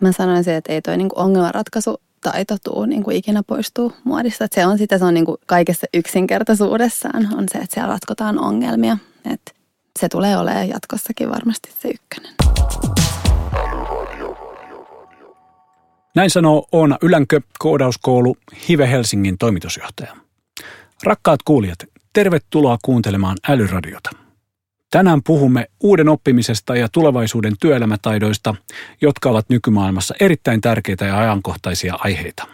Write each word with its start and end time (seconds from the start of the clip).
Mä 0.00 0.12
sanoisin, 0.12 0.54
että 0.54 0.72
ei 0.72 0.82
toi 0.82 0.96
niinku 0.96 1.20
ongelmanratkaisu 1.20 2.00
taito 2.20 2.56
tuu 2.64 2.84
niin 2.84 3.02
kuin 3.02 3.16
ikinä 3.16 3.42
poistuu 3.46 3.92
muodista. 4.04 4.44
Että 4.44 4.54
se 4.54 4.66
on 4.66 4.78
sitä, 4.78 4.98
se 4.98 5.04
on 5.04 5.14
niin 5.14 5.26
kuin 5.26 5.36
kaikessa 5.46 5.86
yksinkertaisuudessaan 5.94 7.34
on 7.34 7.44
se, 7.52 7.58
että 7.58 7.74
siellä 7.74 7.92
ratkotaan 7.92 8.38
ongelmia. 8.38 8.98
Että 9.32 9.52
se 10.00 10.08
tulee 10.08 10.36
olemaan 10.36 10.68
jatkossakin 10.68 11.30
varmasti 11.30 11.70
se 11.78 11.88
ykkönen. 11.88 12.34
Näin 16.14 16.30
sanoo 16.30 16.66
Oona 16.72 16.98
Ylänkö, 17.02 17.40
koodauskoulu 17.58 18.36
Hive 18.68 18.90
Helsingin 18.90 19.38
toimitusjohtaja. 19.38 20.16
Rakkaat 21.02 21.40
kuulijat, 21.44 21.78
tervetuloa 22.12 22.78
kuuntelemaan 22.82 23.36
Älyradiota. 23.48 24.10
Tänään 24.90 25.22
puhumme 25.22 25.66
uuden 25.80 26.08
oppimisesta 26.08 26.76
ja 26.76 26.88
tulevaisuuden 26.88 27.54
työelämätaidoista, 27.60 28.54
jotka 29.00 29.30
ovat 29.30 29.48
nykymaailmassa 29.48 30.14
erittäin 30.20 30.60
tärkeitä 30.60 31.04
ja 31.04 31.18
ajankohtaisia 31.18 31.94
aiheita. 31.98 32.46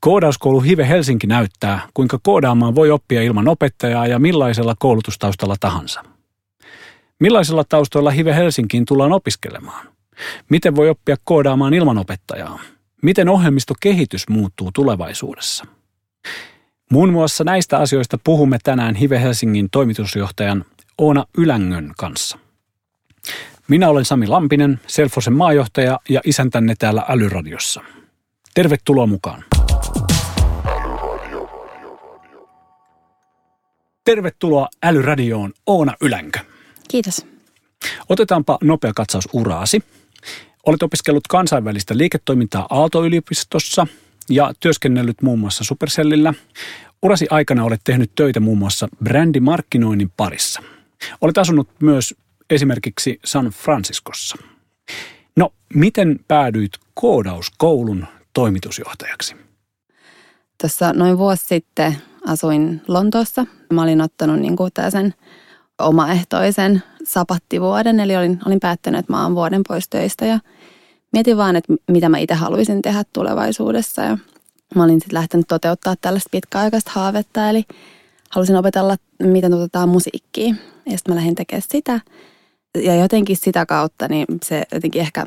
Koodauskoulu 0.00 0.60
Hive 0.60 0.88
Helsinki 0.88 1.26
näyttää, 1.26 1.88
kuinka 1.94 2.18
koodaamaan 2.22 2.74
voi 2.74 2.90
oppia 2.90 3.22
ilman 3.22 3.48
opettajaa 3.48 4.06
ja 4.06 4.18
millaisella 4.18 4.74
koulutustaustalla 4.78 5.56
tahansa. 5.60 6.04
Millaisella 7.20 7.64
taustoilla 7.64 8.10
Hive 8.10 8.34
Helsinkiin 8.34 8.84
tullaan 8.84 9.12
opiskelemaan? 9.12 9.88
Miten 10.48 10.76
voi 10.76 10.88
oppia 10.88 11.16
koodaamaan 11.24 11.74
ilman 11.74 11.98
opettajaa? 11.98 12.60
Miten 13.02 13.28
ohjelmistokehitys 13.28 14.28
muuttuu 14.28 14.70
tulevaisuudessa? 14.72 15.64
Muun 16.90 17.12
muassa 17.12 17.44
näistä 17.44 17.78
asioista 17.78 18.18
puhumme 18.24 18.58
tänään 18.62 18.94
Hive 18.94 19.20
Helsingin 19.20 19.70
toimitusjohtajan 19.70 20.64
Oona 20.98 21.24
Ylängön 21.38 21.92
kanssa. 21.96 22.38
Minä 23.68 23.88
olen 23.88 24.04
Sami 24.04 24.26
Lampinen, 24.26 24.80
Selfosen 24.86 25.34
maajohtaja 25.34 25.98
ja 26.08 26.20
isäntänne 26.24 26.74
täällä 26.78 27.04
Älyradiossa. 27.08 27.80
Tervetuloa 28.54 29.06
mukaan. 29.06 29.44
Tervetuloa 34.04 34.68
Älyradioon 34.82 35.52
Oona 35.66 35.94
Ylänkö. 36.00 36.47
Kiitos. 36.88 37.26
Otetaanpa 38.08 38.58
nopea 38.62 38.92
katsaus 38.96 39.28
uraasi. 39.32 39.82
Olet 40.66 40.82
opiskellut 40.82 41.26
kansainvälistä 41.28 41.96
liiketoimintaa 41.96 42.66
Aalto-yliopistossa 42.70 43.86
ja 44.30 44.52
työskennellyt 44.60 45.22
muun 45.22 45.38
muassa 45.38 45.64
Supercellillä. 45.64 46.34
Urasi 47.02 47.26
aikana 47.30 47.64
olet 47.64 47.80
tehnyt 47.84 48.10
töitä 48.14 48.40
muun 48.40 48.58
muassa 48.58 48.88
brändimarkkinoinnin 49.04 50.12
parissa– 50.16 50.62
Olet 51.20 51.38
asunut 51.38 51.68
myös 51.80 52.14
esimerkiksi 52.50 53.20
San 53.24 53.46
Franciscossa. 53.46 54.36
No, 55.36 55.52
miten 55.74 56.20
päädyit 56.28 56.72
koodauskoulun 56.94 58.06
toimitusjohtajaksi? 58.32 59.36
Tässä 60.58 60.92
noin 60.92 61.18
vuosi 61.18 61.46
sitten 61.46 61.96
asuin 62.26 62.82
Lontoossa. 62.88 63.46
Mä 63.72 63.82
olin 63.82 64.00
ottanut 64.00 64.40
niin 64.40 64.56
kuin 64.56 64.70
sen 64.90 65.14
omaehtoisen 65.78 66.82
sapattivuoden, 67.04 68.00
eli 68.00 68.16
olin, 68.16 68.40
olin 68.46 68.60
päättänyt, 68.60 68.98
että 68.98 69.12
mä 69.12 69.22
oon 69.22 69.34
vuoden 69.34 69.62
pois 69.68 69.88
töistä 69.88 70.26
ja 70.26 70.40
mietin 71.12 71.36
vaan, 71.36 71.56
että 71.56 71.74
mitä 71.90 72.08
mä 72.08 72.18
itse 72.18 72.34
haluaisin 72.34 72.82
tehdä 72.82 73.04
tulevaisuudessa 73.12 74.02
ja 74.02 74.18
mä 74.74 74.84
olin 74.84 75.00
sitten 75.00 75.14
lähtenyt 75.14 75.48
toteuttaa 75.48 75.94
tällaista 76.00 76.28
pitkäaikaista 76.30 76.90
haavetta, 76.94 77.50
eli 77.50 77.64
halusin 78.30 78.56
opetella, 78.56 78.96
miten 79.22 79.50
tuotetaan 79.50 79.88
musiikkia. 79.88 80.54
Ja 80.86 80.98
sitten 80.98 81.14
mä 81.14 81.16
lähdin 81.16 81.34
tekemään 81.34 81.62
sitä. 81.68 82.00
Ja 82.74 82.94
jotenkin 82.94 83.36
sitä 83.36 83.66
kautta 83.66 84.08
niin 84.08 84.26
se 84.44 84.62
jotenkin 84.72 85.00
ehkä 85.00 85.26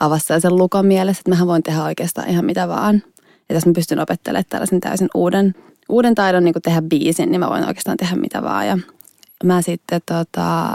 avasi 0.00 0.40
sen 0.40 0.56
lukon 0.56 0.86
mielessä, 0.86 1.20
että 1.20 1.30
mähän 1.30 1.48
voin 1.48 1.62
tehdä 1.62 1.82
oikeastaan 1.82 2.28
ihan 2.28 2.44
mitä 2.44 2.68
vaan. 2.68 3.02
Ja 3.48 3.54
jos 3.54 3.66
mä 3.66 3.72
pystyn 3.72 4.00
opettelemaan 4.00 4.44
tällaisen 4.48 4.80
täysin 4.80 5.08
uuden, 5.14 5.54
uuden 5.88 6.14
taidon 6.14 6.44
niin 6.44 6.54
tehdä 6.62 6.82
biisin, 6.82 7.30
niin 7.30 7.40
mä 7.40 7.50
voin 7.50 7.66
oikeastaan 7.66 7.96
tehdä 7.96 8.16
mitä 8.16 8.42
vaan. 8.42 8.66
Ja 8.66 8.78
mä 9.44 9.62
sitten 9.62 10.00
tota, 10.06 10.68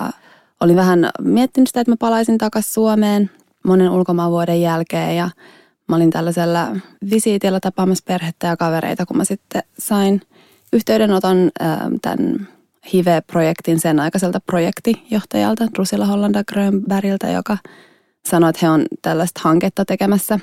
olin 0.59 0.75
vähän 0.75 1.09
miettinyt 1.21 1.67
sitä, 1.67 1.81
että 1.81 1.91
mä 1.91 1.97
palaisin 1.99 2.37
takaisin 2.37 2.73
Suomeen 2.73 3.31
monen 3.63 3.89
ulkomaan 3.89 4.31
vuoden 4.31 4.61
jälkeen 4.61 5.15
ja 5.17 5.29
mä 5.87 5.95
olin 5.95 6.09
tällaisella 6.09 6.67
visiitillä 7.11 7.59
tapaamassa 7.59 8.03
perhettä 8.07 8.47
ja 8.47 8.57
kavereita, 8.57 9.05
kun 9.05 9.17
mä 9.17 9.25
sitten 9.25 9.63
sain 9.79 10.21
yhteydenoton 10.73 11.51
tämän 12.01 12.47
HIVE-projektin 12.93 13.79
sen 13.79 13.99
aikaiselta 13.99 14.39
projektijohtajalta 14.39 15.67
Drusilla 15.75 16.05
Hollanda 16.05 16.43
Grönbergiltä, 16.43 17.27
joka 17.27 17.57
sanoi, 18.25 18.49
että 18.49 18.59
he 18.65 18.69
on 18.69 18.85
tällaista 19.01 19.41
hanketta 19.43 19.85
tekemässä 19.85 20.39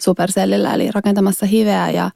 Supercellillä, 0.00 0.74
eli 0.74 0.90
rakentamassa 0.90 1.46
HIVEä 1.46 1.90
ja 1.90 2.10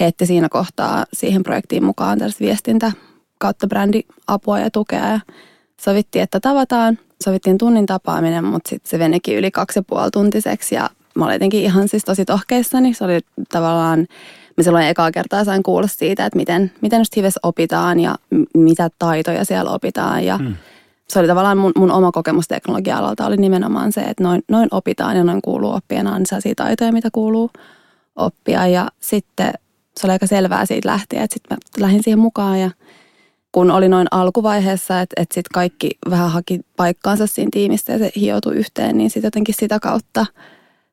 he 0.00 0.12
siinä 0.24 0.48
kohtaa 0.48 1.04
siihen 1.12 1.42
projektiin 1.42 1.84
mukaan 1.84 2.18
tällaista 2.18 2.44
viestintä 2.44 2.92
kautta 3.42 3.66
brändiapua 3.66 4.58
ja 4.58 4.70
tukea 4.70 5.08
ja 5.08 5.20
sovittiin, 5.80 6.22
että 6.22 6.40
tavataan. 6.40 6.98
Sovittiin 7.24 7.58
tunnin 7.58 7.86
tapaaminen, 7.86 8.44
mutta 8.44 8.68
sitten 8.70 8.90
se 8.90 8.98
venikin 8.98 9.36
yli 9.36 9.50
kaksi 9.50 9.78
ja 9.78 9.82
puoli 9.86 10.10
tuntiseksi 10.10 10.74
ja 10.74 10.90
mä 11.14 11.24
olin 11.24 11.34
jotenkin 11.34 11.62
ihan 11.62 11.88
siis 11.88 12.04
tosi 12.04 12.24
tohkeissani. 12.24 12.94
Se 12.94 13.04
oli 13.04 13.20
tavallaan 13.48 14.06
mä 14.56 14.64
silloin 14.64 14.86
ekaa 14.86 15.10
kertaa 15.10 15.44
sain 15.44 15.62
kuulla 15.62 15.86
siitä, 15.86 16.26
että 16.26 16.36
miten, 16.36 16.72
miten 16.80 17.00
just 17.00 17.16
hivessä 17.16 17.40
opitaan 17.42 18.00
ja 18.00 18.14
mitä 18.54 18.90
taitoja 18.98 19.44
siellä 19.44 19.70
opitaan. 19.70 20.24
Ja 20.24 20.38
mm. 20.38 20.54
se 21.08 21.18
oli 21.18 21.28
tavallaan 21.28 21.58
mun, 21.58 21.72
mun 21.76 21.90
oma 21.90 22.12
kokemus 22.12 22.48
teknologia-alalta 22.48 23.26
oli 23.26 23.36
nimenomaan 23.36 23.92
se, 23.92 24.00
että 24.00 24.24
noin, 24.24 24.42
noin 24.48 24.68
opitaan 24.70 25.16
ja 25.16 25.24
noin 25.24 25.42
kuuluu 25.42 25.72
oppia. 25.72 26.02
Nämä 26.02 26.16
on 26.16 26.26
sellaisia 26.26 26.54
taitoja, 26.54 26.92
mitä 26.92 27.08
kuuluu 27.12 27.50
oppia. 28.16 28.66
Ja 28.66 28.88
sitten 29.00 29.52
se 29.96 30.06
oli 30.06 30.12
aika 30.12 30.26
selvää 30.26 30.66
siitä 30.66 30.88
lähtien, 30.88 31.22
että 31.22 31.34
sitten 31.34 31.58
mä 31.58 31.86
lähdin 31.86 32.02
siihen 32.02 32.18
mukaan 32.18 32.60
ja 32.60 32.70
kun 33.52 33.70
oli 33.70 33.88
noin 33.88 34.06
alkuvaiheessa, 34.10 35.00
että, 35.00 35.22
että 35.22 35.34
sitten 35.34 35.54
kaikki 35.54 35.90
vähän 36.10 36.30
haki 36.30 36.60
paikkaansa 36.76 37.26
siinä 37.26 37.48
tiimissä 37.52 37.92
ja 37.92 37.98
se 37.98 38.12
hioutui 38.16 38.54
yhteen, 38.54 38.98
niin 38.98 39.10
sitten 39.10 39.26
jotenkin 39.26 39.54
sitä 39.58 39.80
kautta– 39.80 40.26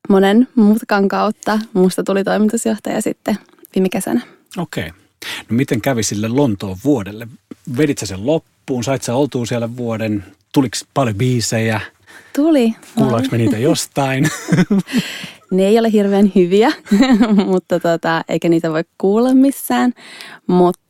monen 0.08 0.48
mutkan 0.54 1.08
kautta 1.08 1.58
musta 1.72 2.02
tuli 2.02 2.24
toimitusjohtaja 2.24 3.02
sitten 3.02 3.38
viime 3.74 3.88
kesänä. 3.88 4.20
Okei. 4.56 4.86
Okay. 4.88 5.00
No 5.50 5.56
miten 5.56 5.80
kävi 5.80 6.02
sille 6.02 6.28
Lontoon 6.28 6.76
vuodelle? 6.84 7.28
Vedit 7.76 7.98
sä 7.98 8.06
sen 8.06 8.26
loppuun? 8.26 8.84
Sait 8.84 9.02
sä 9.02 9.14
oltua 9.14 9.46
siellä 9.46 9.76
vuoden? 9.76 10.24
Tuliko 10.52 10.76
paljon 10.94 11.16
biisejä? 11.16 11.80
Tuli. 12.36 12.74
Kuullaanko 12.94 13.28
me 13.32 13.38
niitä 13.38 13.58
jostain? 13.58 14.30
ne 15.52 15.66
ei 15.66 15.78
ole 15.78 15.92
hirveän 15.92 16.32
hyviä, 16.34 16.72
mutta 17.46 17.80
tota, 17.80 18.24
eikä 18.28 18.48
niitä 18.48 18.70
voi 18.70 18.84
kuulla 18.98 19.34
missään. 19.34 19.92
Mutta 20.46 20.80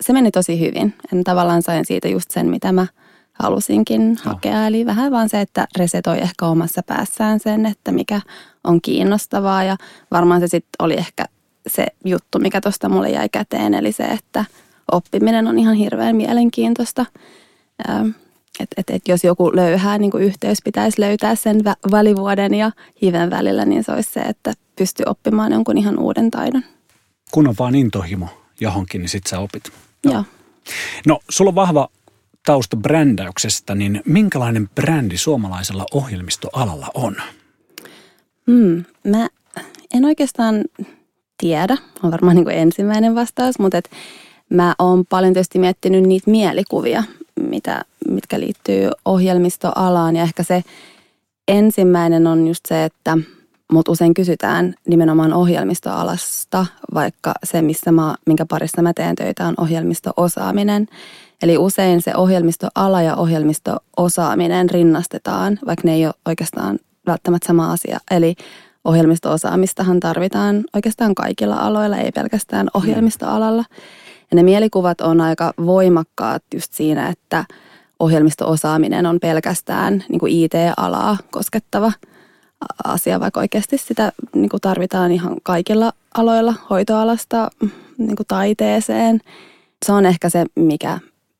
se 0.00 0.12
meni 0.12 0.30
tosi 0.30 0.60
hyvin. 0.60 0.94
En 1.12 1.24
tavallaan 1.24 1.62
sain 1.62 1.84
siitä 1.84 2.08
just 2.08 2.30
sen, 2.30 2.46
mitä 2.46 2.72
mä– 2.72 2.86
halusinkin 3.38 4.18
hakea. 4.22 4.60
No. 4.60 4.66
Eli 4.66 4.86
vähän 4.86 5.12
vaan 5.12 5.28
se, 5.28 5.40
että 5.40 5.68
resetoi 5.78 6.18
ehkä 6.18 6.46
omassa 6.46 6.82
päässään 6.86 7.40
sen, 7.40 7.66
että 7.66 7.92
mikä 7.92 8.20
on 8.64 8.80
kiinnostavaa. 8.80 9.64
Ja 9.64 9.76
varmaan 10.10 10.40
se 10.40 10.46
sitten 10.46 10.84
oli 10.84 10.94
ehkä 10.94 11.24
se 11.66 11.86
juttu, 12.04 12.38
mikä 12.38 12.60
tuosta 12.60 12.88
mulle 12.88 13.10
jäi 13.10 13.28
käteen. 13.28 13.74
Eli 13.74 13.92
se, 13.92 14.04
että 14.04 14.44
oppiminen 14.92 15.46
on 15.46 15.58
ihan 15.58 15.74
hirveän 15.74 16.16
mielenkiintoista. 16.16 17.06
Että 18.60 18.74
et, 18.76 18.90
et 18.90 19.08
jos 19.08 19.24
joku 19.24 19.56
löyhää 19.56 19.98
niin 19.98 20.10
kuin 20.10 20.24
yhteys 20.24 20.58
pitäisi 20.64 21.00
löytää 21.00 21.34
sen 21.34 21.60
välivuoden 21.90 22.54
ja 22.54 22.70
hiven 23.02 23.30
välillä, 23.30 23.64
niin 23.64 23.84
se 23.84 23.92
olisi 23.92 24.12
se, 24.12 24.20
että 24.20 24.52
pystyy 24.76 25.04
oppimaan 25.06 25.52
jonkun 25.52 25.78
ihan 25.78 25.98
uuden 25.98 26.30
taidon. 26.30 26.64
Kun 27.30 27.48
on 27.48 27.54
vaan 27.58 27.74
intohimo 27.74 28.28
johonkin, 28.60 29.00
niin 29.00 29.08
sit 29.08 29.26
sä 29.26 29.38
opit. 29.38 29.72
Joo. 30.04 30.24
No, 31.06 31.20
sulla 31.28 31.48
on 31.48 31.54
vahva 31.54 31.88
tausta 32.46 32.76
brändäyksestä, 32.76 33.74
niin 33.74 34.02
minkälainen 34.06 34.68
brändi 34.74 35.16
suomalaisella 35.16 35.86
ohjelmistoalalla 35.92 36.90
on? 36.94 37.16
Hmm, 38.46 38.84
mä 39.04 39.28
en 39.94 40.04
oikeastaan 40.04 40.64
tiedä, 41.38 41.76
on 42.02 42.10
varmaan 42.10 42.36
niin 42.36 42.44
kuin 42.44 42.56
ensimmäinen 42.56 43.14
vastaus, 43.14 43.58
mutta 43.58 43.78
et 43.78 43.90
mä 44.48 44.74
oon 44.78 45.06
paljon 45.06 45.32
tietysti 45.32 45.58
miettinyt 45.58 46.04
niitä 46.04 46.30
mielikuvia, 46.30 47.04
mitä, 47.40 47.84
mitkä 48.08 48.40
liittyy 48.40 48.90
ohjelmistoalaan 49.04 50.16
ja 50.16 50.22
ehkä 50.22 50.42
se 50.42 50.64
ensimmäinen 51.48 52.26
on 52.26 52.48
just 52.48 52.66
se, 52.66 52.84
että 52.84 53.18
mutta 53.72 53.92
usein 53.92 54.14
kysytään 54.14 54.74
nimenomaan 54.88 55.32
ohjelmistoalasta, 55.32 56.66
vaikka 56.94 57.34
se, 57.44 57.62
missä 57.62 57.92
mä, 57.92 58.14
minkä 58.26 58.46
parissa 58.46 58.82
mä 58.82 58.92
teen 58.92 59.16
töitä, 59.16 59.46
on 59.46 59.54
ohjelmistoosaaminen. 59.58 60.86
Eli 61.42 61.58
usein 61.58 62.02
se 62.02 62.12
ohjelmistoala 62.16 63.02
ja 63.02 63.16
ohjelmistoosaaminen 63.16 64.70
rinnastetaan, 64.70 65.58
vaikka 65.66 65.82
ne 65.84 65.94
ei 65.94 66.06
ole 66.06 66.14
oikeastaan 66.26 66.78
välttämättä 67.06 67.46
sama 67.46 67.72
asia. 67.72 67.98
Eli 68.10 68.34
ohjelmistoosaamistahan 68.84 70.00
tarvitaan 70.00 70.64
oikeastaan 70.74 71.14
kaikilla 71.14 71.56
aloilla, 71.56 71.96
ei 71.96 72.12
pelkästään 72.12 72.68
ohjelmistoalalla. 72.74 73.64
Ja 74.30 74.34
ne 74.34 74.42
mielikuvat 74.42 75.00
on 75.00 75.20
aika 75.20 75.52
voimakkaat 75.66 76.42
just 76.54 76.72
siinä, 76.72 77.08
että 77.08 77.44
ohjelmistoosaaminen 77.98 79.06
on 79.06 79.20
pelkästään 79.20 80.04
niin 80.08 80.20
IT-alaa 80.28 81.16
koskettava 81.30 81.92
asia, 82.84 83.20
vaikka 83.20 83.40
oikeasti 83.40 83.78
sitä 83.78 84.12
niin 84.34 84.48
kuin 84.48 84.60
tarvitaan 84.60 85.12
ihan 85.12 85.36
kaikilla 85.42 85.92
aloilla, 86.14 86.54
hoitoalasta 86.70 87.50
niin 87.98 88.16
kuin 88.16 88.26
taiteeseen. 88.26 89.20
Se 89.86 89.92
on 89.92 90.06
ehkä 90.06 90.28
se, 90.28 90.44
mikä, 90.54 90.98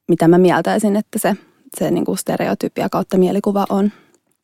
mitä 0.08 0.28
mä 0.28 0.38
mieltäisin, 0.38 0.96
että 0.96 1.18
se, 1.18 1.36
se 1.78 1.90
niin 1.90 2.04
kuin 2.04 2.18
stereotypia 2.18 2.88
kautta 2.88 3.18
mielikuva 3.18 3.66
on. 3.68 3.92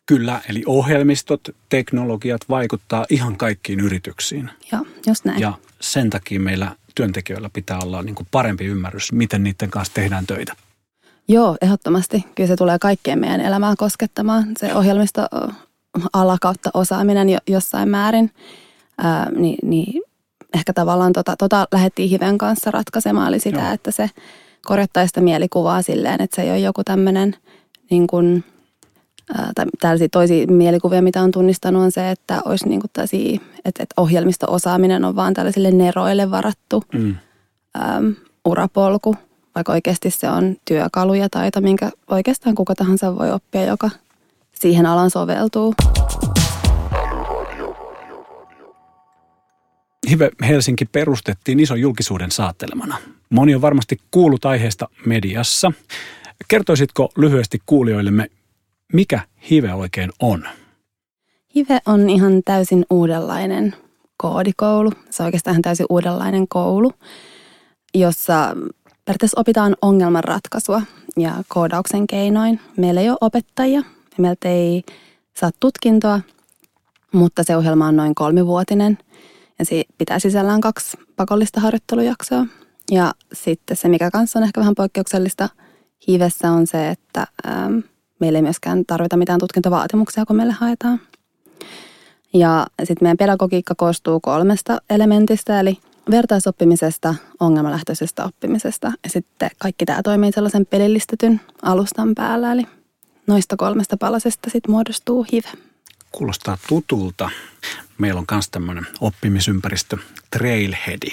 Kyllä, 0.06 0.40
eli 0.48 0.62
ohjelmistot, 0.66 1.48
teknologiat 1.68 2.40
vaikuttaa 2.48 3.06
ihan 3.10 3.36
kaikkiin 3.36 3.80
yrityksiin. 3.80 4.50
Joo, 4.72 4.86
just 5.06 5.24
näin. 5.24 5.40
Ja 5.40 5.52
sen 5.80 6.10
takia 6.10 6.40
meillä 6.40 6.76
työntekijöillä 6.94 7.50
pitää 7.52 7.78
olla 7.78 8.02
niin 8.02 8.14
kuin 8.14 8.26
parempi 8.30 8.64
ymmärrys, 8.64 9.12
miten 9.12 9.42
niiden 9.42 9.70
kanssa 9.70 9.94
tehdään 9.94 10.26
töitä. 10.26 10.52
Joo, 11.28 11.56
ehdottomasti. 11.62 12.24
Kyllä 12.34 12.48
se 12.48 12.56
tulee 12.56 12.78
kaikkeen 12.78 13.18
meidän 13.18 13.40
elämää 13.40 13.74
koskettamaan. 13.78 14.44
Se 14.58 14.74
ohjelmisto 14.74 15.26
ala 16.12 16.36
kautta 16.40 16.70
osaaminen 16.74 17.28
jossain 17.46 17.88
määrin. 17.88 18.30
Ää, 18.98 19.30
niin, 19.30 19.56
niin 19.62 20.02
ehkä 20.54 20.72
tavallaan 20.72 21.12
tota, 21.12 21.36
tota 21.36 21.68
lähdettiin 21.72 22.10
Hiven 22.10 22.38
kanssa 22.38 22.70
ratkaisemaan, 22.70 23.28
eli 23.28 23.40
sitä, 23.40 23.60
Joo. 23.60 23.72
että 23.72 23.90
se 23.90 24.10
korjattaisi 24.66 25.08
sitä 25.08 25.20
mielikuvaa 25.20 25.82
silleen, 25.82 26.20
että 26.20 26.36
se 26.36 26.42
ei 26.42 26.50
ole 26.50 26.58
joku 26.58 26.84
tämmöinen 26.84 27.36
niin 27.90 28.06
kuin, 28.06 28.44
tai 29.54 29.66
tällaisia 29.80 30.08
toisia 30.08 30.46
mielikuvia, 30.46 31.02
mitä 31.02 31.22
on 31.22 31.30
tunnistanut, 31.30 31.82
on 31.82 31.92
se, 31.92 32.10
että 32.10 32.42
olisi 32.44 32.68
niin 32.68 32.80
kuin 32.80 32.90
tällaisia, 32.92 33.40
että, 33.64 33.82
että 33.82 33.94
ohjelmisto-osaaminen 33.96 35.04
on 35.04 35.16
vaan 35.16 35.34
tällaisille 35.34 35.70
neroille 35.70 36.30
varattu 36.30 36.84
mm. 36.92 37.14
äm, 37.76 38.14
urapolku, 38.44 39.16
vaikka 39.54 39.72
oikeasti 39.72 40.10
se 40.10 40.30
on 40.30 40.56
työkalu 40.64 41.14
ja 41.14 41.28
taito, 41.28 41.60
minkä 41.60 41.90
oikeastaan 42.10 42.54
kuka 42.54 42.74
tahansa 42.74 43.18
voi 43.18 43.32
oppia, 43.32 43.64
joka 43.64 43.90
siihen 44.54 44.86
alan 44.86 45.10
soveltuu. 45.10 45.74
Hive 50.10 50.30
Helsinki 50.48 50.84
perustettiin 50.84 51.60
ison 51.60 51.80
julkisuuden 51.80 52.30
saattelemana. 52.30 52.96
Moni 53.30 53.54
on 53.54 53.60
varmasti 53.60 54.00
kuullut 54.10 54.44
aiheesta 54.44 54.88
mediassa. 55.06 55.72
Kertoisitko 56.48 57.08
lyhyesti 57.16 57.58
kuulijoillemme, 57.66 58.26
mikä 58.92 59.20
Hive 59.50 59.74
oikein 59.74 60.10
on? 60.20 60.44
Hive 61.54 61.78
on 61.86 62.10
ihan 62.10 62.42
täysin 62.44 62.86
uudenlainen 62.90 63.74
koodikoulu. 64.16 64.92
Se 65.10 65.22
on 65.22 65.24
oikeastaan 65.24 65.62
täysin 65.62 65.86
uudenlainen 65.90 66.48
koulu, 66.48 66.92
jossa 67.94 68.56
periaatteessa 69.04 69.40
opitaan 69.40 69.76
ongelmanratkaisua 69.82 70.82
ja 71.16 71.32
koodauksen 71.48 72.06
keinoin. 72.06 72.60
Meillä 72.76 73.00
ei 73.00 73.10
ole 73.10 73.18
opettajia, 73.20 73.82
meiltä 74.22 74.48
ei 74.48 74.82
saa 75.36 75.50
tutkintoa, 75.60 76.20
mutta 77.12 77.42
se 77.42 77.56
ohjelma 77.56 77.86
on 77.86 77.96
noin 77.96 78.14
kolmivuotinen 78.14 78.98
ja 79.58 79.64
se 79.64 79.84
pitää 79.98 80.18
sisällään 80.18 80.60
kaksi 80.60 80.96
pakollista 81.16 81.60
harjoittelujaksoa. 81.60 82.46
Ja 82.90 83.12
sitten 83.32 83.76
se, 83.76 83.88
mikä 83.88 84.10
kanssa 84.10 84.38
on 84.38 84.42
ehkä 84.44 84.60
vähän 84.60 84.74
poikkeuksellista 84.74 85.48
hivessä 86.08 86.50
on 86.50 86.66
se, 86.66 86.90
että 86.90 87.26
ähm, 87.46 87.78
meillä 88.20 88.38
ei 88.38 88.42
myöskään 88.42 88.84
tarvita 88.86 89.16
mitään 89.16 89.40
tutkintovaatimuksia, 89.40 90.26
kun 90.26 90.36
meille 90.36 90.52
haetaan. 90.52 91.00
Ja 92.34 92.66
sitten 92.78 93.06
meidän 93.06 93.16
pedagogiikka 93.16 93.74
koostuu 93.74 94.20
kolmesta 94.20 94.78
elementistä, 94.90 95.60
eli 95.60 95.78
vertaisoppimisesta, 96.10 97.14
ongelmalähtöisestä 97.40 98.24
oppimisesta 98.24 98.92
ja 99.04 99.10
sitten 99.10 99.50
kaikki 99.58 99.84
tämä 99.84 100.02
toimii 100.02 100.32
sellaisen 100.32 100.66
pelillistetyn 100.66 101.40
alustan 101.62 102.14
päällä, 102.14 102.52
eli 102.52 102.66
noista 103.26 103.56
kolmesta 103.56 103.96
palasesta 103.96 104.50
sitten 104.50 104.70
muodostuu 104.70 105.26
hive. 105.32 105.48
Kuulostaa 106.12 106.58
tutulta. 106.68 107.30
Meillä 107.98 108.18
on 108.18 108.26
myös 108.30 108.48
tämmöinen 108.48 108.86
oppimisympäristö 109.00 109.96
Trailheadi. 110.30 111.10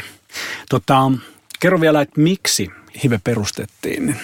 Tota, 0.69 1.12
kerro 1.60 1.81
vielä, 1.81 2.02
että 2.02 2.22
miksi 2.22 2.69
hive 3.04 3.19
perustettiin? 3.24 4.16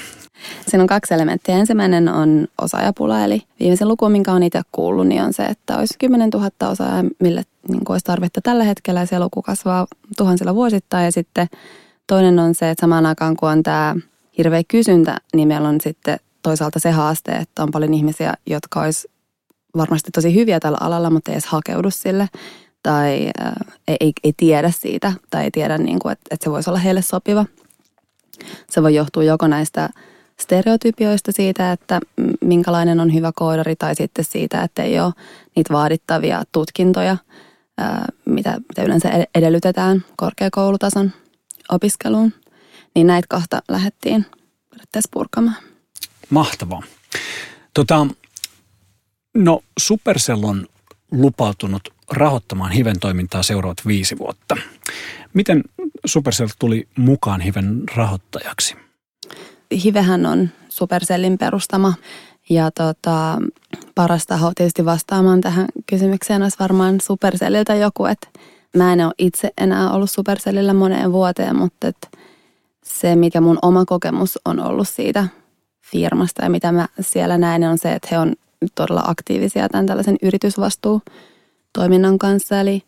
Siinä 0.68 0.84
on 0.84 0.88
kaksi 0.88 1.14
elementtiä. 1.14 1.58
Ensimmäinen 1.58 2.10
on 2.10 2.48
osaajapula, 2.62 3.24
eli 3.24 3.44
viimeisen 3.60 3.88
luku, 3.88 4.10
minkä 4.10 4.34
on 4.34 4.44
itse 4.44 4.62
kuullut, 4.72 5.08
niin 5.08 5.22
on 5.24 5.34
se, 5.34 5.46
että 5.46 5.78
olisi 5.78 5.96
10 6.00 6.30
000 6.30 6.50
osaajaa, 6.70 7.04
mille 7.20 7.44
niin 7.68 7.82
olisi 7.90 8.06
tarvetta 8.06 8.42
tällä 8.42 8.64
hetkellä, 8.64 9.00
ja 9.00 9.06
se 9.06 9.20
luku 9.20 9.42
kasvaa 9.42 9.88
tuhansilla 10.18 10.56
vuosittain. 10.56 11.06
Ja 11.06 11.12
sitten 11.12 11.48
toinen 12.08 12.40
on 12.40 12.56
se, 12.56 12.70
että 12.70 12.82
samaan 12.82 13.06
aikaan 13.06 13.36
kun 13.38 13.50
on 13.50 13.64
tämä 13.64 13.96
hirveä 14.38 14.62
kysyntä, 14.68 15.18
niin 15.34 15.48
meillä 15.48 15.70
on 15.70 15.82
sitten 15.82 16.20
toisaalta 16.42 16.80
se 16.80 16.92
haaste, 16.92 17.32
että 17.32 17.64
on 17.64 17.72
paljon 17.72 17.94
ihmisiä, 17.94 18.34
jotka 18.46 18.82
olisi 18.82 19.08
varmasti 19.78 20.12
tosi 20.12 20.36
hyviä 20.36 20.60
tällä 20.60 20.78
alalla, 20.82 21.10
mutta 21.10 21.32
ei 21.32 21.34
edes 21.34 21.46
hakeudu 21.46 21.92
sille 21.92 22.30
tai 22.84 23.30
äh, 23.42 23.54
ei, 23.88 23.98
ei, 24.00 24.14
ei 24.24 24.34
tiedä 24.38 24.72
siitä 24.72 25.14
tai 25.30 25.44
ei 25.44 25.52
tiedä, 25.52 25.78
niin 25.78 26.00
kuin, 26.00 26.12
että, 26.12 26.26
että 26.32 26.44
se 26.44 26.52
voisi 26.52 26.70
olla 26.70 26.80
heille 26.80 27.02
sopiva. 27.02 27.46
Se 28.70 28.84
voi 28.84 28.96
johtua 28.96 29.24
joko 29.24 29.48
näistä 29.48 29.90
stereotypioista 30.42 31.32
siitä, 31.32 31.72
että 31.72 32.00
minkälainen 32.42 33.00
on 33.00 33.14
hyvä 33.14 33.32
koodari 33.36 33.76
tai 33.76 33.96
sitten 33.96 34.26
siitä, 34.26 34.64
että 34.64 34.84
ei 34.84 35.00
ole 35.00 35.14
niitä 35.56 35.74
vaadittavia 35.74 36.44
tutkintoja, 36.52 37.18
mitä, 38.26 38.58
mitä 38.70 38.84
yleensä 38.84 39.10
edellytetään 39.36 40.06
korkeakoulutason 40.16 41.12
opiskeluun. 41.70 42.34
Niin 42.96 43.08
näitä 43.08 43.26
kahta 43.30 43.62
lähdettiin 43.70 44.26
periaatteessa 44.70 45.10
purkamaan. 45.14 45.67
Mahtavaa. 46.30 46.82
Tota, 47.74 48.08
no 49.34 49.60
Supercell 49.80 50.44
on 50.44 50.68
lupautunut 51.12 51.90
rahoittamaan 52.12 52.72
Hiven 52.72 53.00
toimintaa 53.00 53.44
seuraavat 53.44 53.78
viisi 53.88 54.18
vuotta. 54.18 54.58
Miten 55.34 55.64
Supercell 56.06 56.50
tuli 56.60 56.88
mukaan 56.98 57.42
Hiven 57.42 57.84
rahoittajaksi? 57.96 58.76
Hivehän 59.84 60.26
on 60.26 60.50
Supercellin 60.70 61.38
perustama 61.38 61.94
ja 62.50 62.72
tota, 62.72 63.38
paras 63.96 64.26
taho 64.26 64.52
tietysti 64.56 64.86
vastaamaan 64.86 65.42
tähän 65.42 65.68
kysymykseen 65.86 66.44
olisi 66.44 66.60
varmaan 66.60 67.02
Supercelliltä 67.02 67.76
joku, 67.76 68.06
että 68.06 68.28
mä 68.78 68.94
en 68.94 69.06
ole 69.06 69.14
itse 69.18 69.52
enää 69.58 69.92
ollut 69.92 70.12
Supercellillä 70.12 70.74
moneen 70.74 71.12
vuoteen, 71.12 71.56
mutta 71.56 71.88
että 71.88 72.08
se, 72.84 73.16
mikä 73.16 73.42
mun 73.42 73.60
oma 73.62 73.86
kokemus 73.86 74.40
on 74.46 74.60
ollut 74.60 74.90
siitä 74.90 75.28
firmasta 75.92 76.44
ja 76.44 76.50
mitä 76.50 76.72
mä 76.72 76.88
siellä 77.00 77.38
näen, 77.38 77.64
on 77.64 77.78
se, 77.78 77.94
että 77.94 78.08
he 78.12 78.20
on 78.20 78.34
todella 78.76 79.04
aktiivisia 79.08 79.70
tämän 79.70 79.86
tällaisen 79.86 80.18
yritysvastuutoiminnan 80.22 82.18
kanssa. 82.18 82.60
Eli 82.60 82.84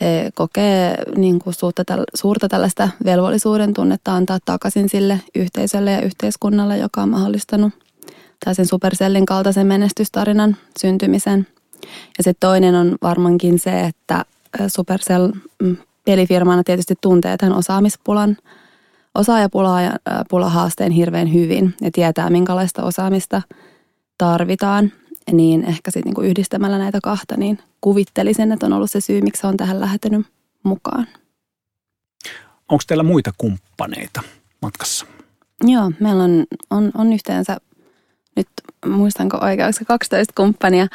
he 0.00 0.30
kokee 0.34 1.02
niin 1.16 1.38
kuin 1.38 1.54
suurta, 1.54 1.82
suurta 2.14 2.48
tällaista 2.48 2.88
velvollisuuden 3.04 3.74
tunnetta 3.74 4.14
antaa 4.14 4.38
takaisin 4.44 4.88
sille 4.88 5.20
yhteisölle 5.34 5.92
ja 5.92 6.00
yhteiskunnalle, 6.00 6.78
joka 6.78 7.02
on 7.02 7.08
mahdollistanut 7.08 7.72
tällaisen 8.44 8.66
Supercellin 8.66 9.26
kaltaisen 9.26 9.66
menestystarinan 9.66 10.56
syntymisen. 10.80 11.46
Ja 12.18 12.24
sitten 12.24 12.48
toinen 12.48 12.74
on 12.74 12.96
varmaankin 13.02 13.58
se, 13.58 13.80
että 13.80 14.24
Supercell 14.68 15.32
mm, 15.62 15.76
pelifirmana 16.04 16.64
tietysti 16.64 16.94
tuntee 17.00 17.36
tämän 17.36 17.58
osaamispulan, 17.58 18.36
osaajapulaa 19.14 19.82
ja 19.82 19.92
pulahaasteen 20.30 20.92
hirveän 20.92 21.32
hyvin 21.32 21.74
ja 21.80 21.90
tietää, 21.92 22.30
minkälaista 22.30 22.82
osaamista 22.82 23.42
tarvitaan– 24.18 24.92
niin 25.32 25.64
ehkä 25.64 25.90
sitten 25.90 26.02
niinku 26.10 26.20
yhdistämällä 26.20 26.78
näitä 26.78 26.98
kahta, 27.02 27.36
niin 27.36 27.58
kuvittelisin, 27.80 28.52
että 28.52 28.66
on 28.66 28.72
ollut 28.72 28.90
se 28.90 29.00
syy, 29.00 29.20
miksi 29.20 29.46
on 29.46 29.56
tähän 29.56 29.80
lähtenyt 29.80 30.26
mukaan. 30.62 31.06
Onko 32.68 32.82
teillä 32.86 33.02
muita 33.02 33.30
kumppaneita 33.38 34.22
matkassa? 34.62 35.06
Joo, 35.64 35.92
meillä 36.00 36.24
on, 36.24 36.44
on, 36.70 36.90
on 36.94 37.12
yhteensä, 37.12 37.56
nyt 38.36 38.48
muistanko 38.86 39.38
oikeaksi, 39.42 39.84
12 39.84 40.32
kumppania, 40.36 40.86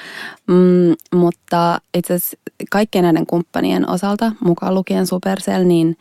mm, 0.48 1.20
mutta 1.20 1.82
itse 1.94 2.14
asiassa 2.14 2.38
kaikkien 2.72 3.04
näiden 3.04 3.26
kumppanien 3.26 3.90
osalta, 3.90 4.32
mukaan 4.40 4.76
lukien 4.76 5.08
Supercell, 5.08 5.64
niin, 5.64 5.98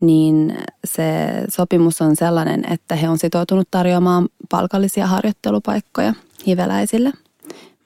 niin 0.00 0.58
se 0.84 1.04
sopimus 1.48 2.02
on 2.02 2.16
sellainen, 2.16 2.64
että 2.72 2.94
he 2.94 3.08
on 3.08 3.18
sitoutunut 3.18 3.68
tarjoamaan 3.70 4.28
palkallisia 4.50 5.06
harjoittelupaikkoja 5.06 6.14
hiveläisille– 6.46 7.12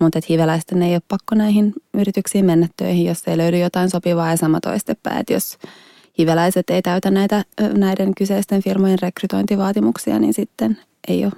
mutta 0.02 0.18
että 0.18 0.26
hiveläisten 0.28 0.82
ei 0.82 0.94
ole 0.94 1.02
pakko 1.08 1.34
näihin 1.34 1.72
yrityksiin 1.94 2.44
mennä 2.44 2.68
töihin, 2.76 3.06
jos 3.06 3.28
ei 3.28 3.36
löydy 3.36 3.58
jotain 3.58 3.90
sopivaa 3.90 4.30
ja 4.30 4.36
sama 4.36 4.60
toistepäin, 4.60 5.18
että 5.18 5.32
jos 5.32 5.58
hiveläiset 6.18 6.70
ei 6.70 6.82
täytä 6.82 7.10
näitä, 7.10 7.44
näiden 7.74 8.14
kyseisten 8.14 8.62
firmojen 8.62 8.98
rekrytointivaatimuksia, 9.02 10.18
niin 10.18 10.34
sitten 10.34 10.78
ei 11.08 11.24
ole, 11.24 11.32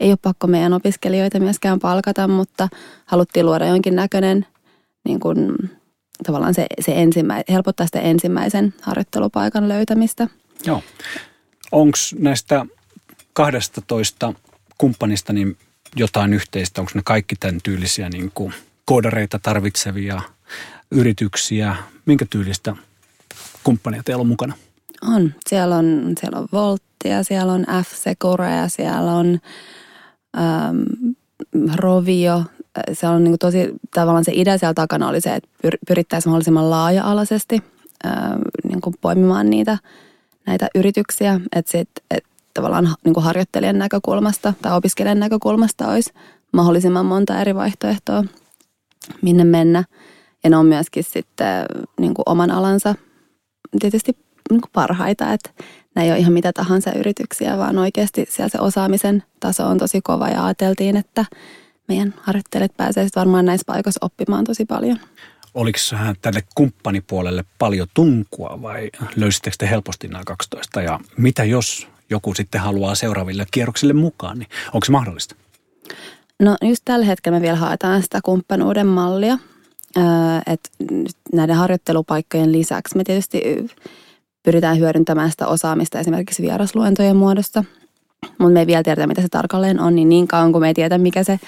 ei 0.00 0.10
ole 0.10 0.18
pakko 0.22 0.46
meidän 0.46 0.72
opiskelijoita 0.72 1.40
myöskään 1.40 1.78
palkata, 1.78 2.28
mutta 2.28 2.68
haluttiin 3.06 3.46
luoda 3.46 3.66
jonkin 3.66 3.96
näköinen 3.96 4.46
niin 5.04 5.20
kuin, 5.20 5.70
tavallaan 6.26 6.54
se, 6.54 6.66
se 6.80 6.92
ensimmä, 7.02 7.42
helpottaa 7.48 7.86
sitä 7.86 8.00
ensimmäisen 8.00 8.74
harjoittelupaikan 8.82 9.68
löytämistä. 9.68 10.28
Joo. 10.66 10.82
Onko 11.72 11.98
näistä 12.18 12.66
12 13.32 14.34
kumppanista 14.78 15.32
niin 15.32 15.56
jotain 15.96 16.34
yhteistä? 16.34 16.80
Onko 16.80 16.92
ne 16.94 17.02
kaikki 17.04 17.36
tämän 17.36 17.60
tyylisiä 17.62 18.08
niin 18.08 18.30
kuin 18.34 18.54
koodareita 18.84 19.38
tarvitsevia 19.38 20.20
yrityksiä? 20.90 21.76
Minkä 22.06 22.26
tyylistä 22.30 22.76
kumppania 23.64 24.02
teillä 24.02 24.20
on 24.20 24.26
mukana? 24.26 24.54
On. 25.02 25.34
Siellä 25.48 25.76
on, 25.76 26.12
siellä 26.20 26.38
on 26.38 26.48
Volttia, 26.52 27.22
siellä 27.22 27.52
on 27.52 27.66
F-Securea, 27.82 28.68
siellä 28.68 29.12
on 29.12 29.40
äm, 30.36 31.14
Rovio. 31.74 32.44
Se 32.92 33.08
on 33.08 33.24
niin 33.24 33.38
tosi, 33.38 33.72
tavallaan 33.94 34.24
se 34.24 34.32
idea 34.34 34.58
siellä 34.58 34.74
takana 34.74 35.08
oli 35.08 35.20
se, 35.20 35.34
että 35.34 35.48
pyrittäisiin 35.88 36.30
mahdollisimman 36.30 36.70
laaja-alaisesti 36.70 37.62
äm, 38.06 38.40
niin 38.64 38.80
kuin 38.80 38.94
poimimaan 39.00 39.50
niitä, 39.50 39.78
näitä 40.46 40.68
yrityksiä. 40.74 41.40
Että 41.56 41.70
sit, 41.70 41.88
et 42.10 42.24
tavallaan 42.54 42.94
niin 43.04 43.14
kuin 43.14 43.24
harjoittelijan 43.24 43.78
näkökulmasta 43.78 44.52
tai 44.62 44.76
opiskelijan 44.76 45.20
näkökulmasta 45.20 45.88
olisi 45.88 46.12
mahdollisimman 46.52 47.06
monta 47.06 47.40
eri 47.40 47.54
vaihtoehtoa, 47.54 48.24
minne 49.22 49.44
mennä. 49.44 49.84
Ja 50.44 50.50
ne 50.50 50.56
on 50.56 50.66
myöskin 50.66 51.04
sitten 51.04 51.66
niin 52.00 52.14
kuin 52.14 52.22
oman 52.26 52.50
alansa 52.50 52.94
tietysti 53.80 54.16
niin 54.50 54.60
kuin 54.60 54.70
parhaita, 54.72 55.32
että 55.32 55.50
nämä 55.94 56.04
ei 56.04 56.10
ole 56.10 56.18
ihan 56.18 56.32
mitä 56.32 56.52
tahansa 56.52 56.92
yrityksiä, 56.92 57.58
vaan 57.58 57.78
oikeasti 57.78 58.26
siellä 58.28 58.48
se 58.48 58.58
osaamisen 58.60 59.22
taso 59.40 59.66
on 59.66 59.78
tosi 59.78 60.00
kova 60.00 60.28
ja 60.28 60.44
ajateltiin, 60.44 60.96
että 60.96 61.24
meidän 61.88 62.14
harjoittelijat 62.22 62.76
pääsevät 62.76 63.16
varmaan 63.16 63.44
näissä 63.44 63.64
paikoissa 63.66 64.06
oppimaan 64.06 64.44
tosi 64.44 64.64
paljon. 64.64 64.98
Oliko 65.54 65.78
tälle 66.22 66.42
kumppanipuolelle 66.54 67.44
paljon 67.58 67.88
tunkua 67.94 68.58
vai 68.62 68.90
löysittekö 69.16 69.56
te 69.58 69.70
helposti 69.70 70.08
nämä 70.08 70.22
12? 70.26 70.82
Ja 70.82 71.00
mitä 71.16 71.44
jos 71.44 71.88
joku 72.10 72.34
sitten 72.34 72.60
haluaa 72.60 72.94
seuraaville 72.94 73.46
kierroksille 73.50 73.92
mukaan, 73.92 74.38
niin 74.38 74.48
onko 74.72 74.84
se 74.84 74.92
mahdollista? 74.92 75.34
No 76.40 76.56
just 76.62 76.82
tällä 76.84 77.06
hetkellä 77.06 77.38
me 77.38 77.42
vielä 77.42 77.56
haetaan 77.56 78.02
sitä 78.02 78.20
kumppanuuden 78.24 78.86
mallia, 78.86 79.38
että 80.46 80.68
näiden 81.32 81.56
harjoittelupaikkojen 81.56 82.52
lisäksi 82.52 82.96
me 82.96 83.04
tietysti 83.04 83.42
pyritään 84.42 84.78
hyödyntämään 84.78 85.30
sitä 85.30 85.46
osaamista 85.46 86.00
esimerkiksi 86.00 86.42
vierasluentojen 86.42 87.16
muodossa. 87.16 87.64
Mutta 88.38 88.52
me 88.52 88.60
ei 88.60 88.66
vielä 88.66 88.82
tiedetä, 88.82 89.06
mitä 89.06 89.22
se 89.22 89.28
tarkalleen 89.28 89.80
on, 89.80 89.94
niin 89.96 90.08
niin 90.08 90.28
kauan 90.28 90.52
kuin 90.52 90.62
me 90.62 90.68
ei 90.68 90.74
tiedä, 90.74 90.98
mikä 90.98 91.24
se, 91.24 91.40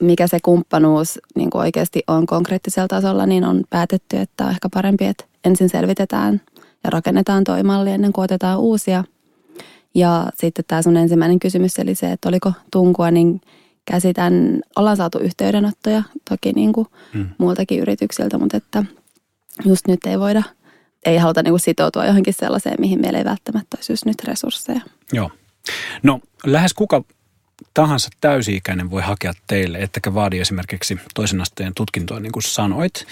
mikä 0.00 0.26
se 0.26 0.38
kumppanuus 0.42 1.18
niin 1.34 1.50
kuin 1.50 1.62
oikeasti 1.62 2.02
on 2.06 2.26
konkreettisella 2.26 2.88
tasolla, 2.88 3.26
niin 3.26 3.44
on 3.44 3.64
päätetty, 3.70 4.16
että 4.16 4.44
on 4.44 4.50
ehkä 4.50 4.68
parempi, 4.74 5.04
että 5.04 5.24
ensin 5.44 5.68
selvitetään 5.68 6.40
ja 6.84 6.90
rakennetaan 6.90 7.44
toi 7.44 7.62
malli 7.62 7.90
ennen 7.90 8.12
kuin 8.12 8.24
otetaan 8.24 8.60
uusia. 8.60 9.04
Ja 9.94 10.26
sitten 10.34 10.64
tämä 10.68 10.82
sun 10.82 10.96
ensimmäinen 10.96 11.38
kysymys, 11.38 11.78
eli 11.78 11.94
se, 11.94 12.12
että 12.12 12.28
oliko 12.28 12.52
tunkua, 12.72 13.10
niin 13.10 13.40
käsitän, 13.84 14.60
ollaan 14.76 14.96
saatu 14.96 15.18
yhteydenottoja 15.18 16.02
toki 16.30 16.52
niin 16.52 16.72
kuin 16.72 16.86
hmm. 17.12 17.28
muiltakin 17.38 17.80
yrityksiltä, 17.80 18.38
mutta 18.38 18.56
että 18.56 18.84
just 19.64 19.88
nyt 19.88 20.06
ei 20.06 20.18
voida, 20.18 20.42
ei 21.06 21.16
haluta 21.16 21.42
niin 21.42 21.52
kuin 21.52 21.60
sitoutua 21.60 22.06
johonkin 22.06 22.34
sellaiseen, 22.34 22.76
mihin 22.78 23.00
meillä 23.00 23.18
ei 23.18 23.24
välttämättä 23.24 23.76
olisi 23.76 23.92
just 23.92 24.04
nyt 24.04 24.24
resursseja. 24.24 24.80
Joo. 25.12 25.30
No 26.02 26.20
lähes 26.46 26.74
kuka 26.74 27.04
tahansa 27.74 28.08
täysi-ikäinen 28.20 28.90
voi 28.90 29.02
hakea 29.02 29.32
teille, 29.46 29.78
ettekä 29.78 30.14
vaadi 30.14 30.38
esimerkiksi 30.38 30.98
toisen 31.14 31.40
asteen 31.40 31.72
tutkintoa, 31.74 32.20
niin 32.20 32.32
kuin 32.32 32.42
sanoit. 32.42 33.06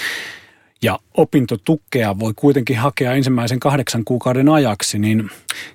Ja 0.83 0.99
opintotukea 1.15 2.19
voi 2.19 2.33
kuitenkin 2.37 2.79
hakea 2.79 3.13
ensimmäisen 3.13 3.61
kahdeksan 3.61 4.05
kuukauden 4.05 4.49
ajaksi, 4.49 4.99
niin 4.99 5.31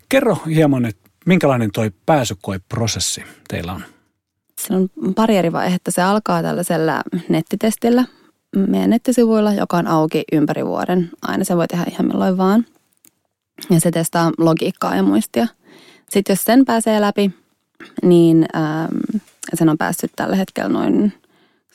kerro 0.10 0.36
hieman, 0.36 0.86
että 0.86 1.10
minkälainen 1.26 1.72
toi 1.72 1.92
pääsykoeprosessi 2.06 3.24
teillä 3.48 3.74
on? 3.74 3.84
Se 4.62 4.74
on 4.74 4.90
pari 5.16 5.38
eri 5.38 5.52
vaihetta. 5.52 5.92
Se 5.92 6.02
alkaa 6.02 6.42
tällaisella 6.42 7.02
nettitestillä 7.30 8.06
meidän 8.56 8.90
nettisivuilla, 8.90 9.54
joka 9.54 9.78
on 9.78 9.88
auki 9.88 10.24
ympäri 10.32 10.66
vuoden. 10.66 11.10
Aina 11.22 11.44
se 11.44 11.58
voi 11.58 11.68
tehdä 11.68 11.86
ihan 11.92 12.08
milloin 12.08 12.38
vaan. 12.38 12.66
Ja 13.70 13.80
se 13.80 13.92
testaa 13.92 14.32
logiikkaa 14.38 14.96
ja 14.96 15.04
muistia. 15.04 15.48
Sitten 16.10 16.34
jos 16.34 16.44
sen 16.44 16.66
pääsee 16.66 17.02
läpi, 17.02 17.32
niin 18.04 18.46
ähm, 18.56 19.22
sen 19.54 19.70
on 19.70 19.78
päässyt 19.78 20.12
tällä 20.16 20.36
hetkellä 20.36 20.70
noin 20.70 21.14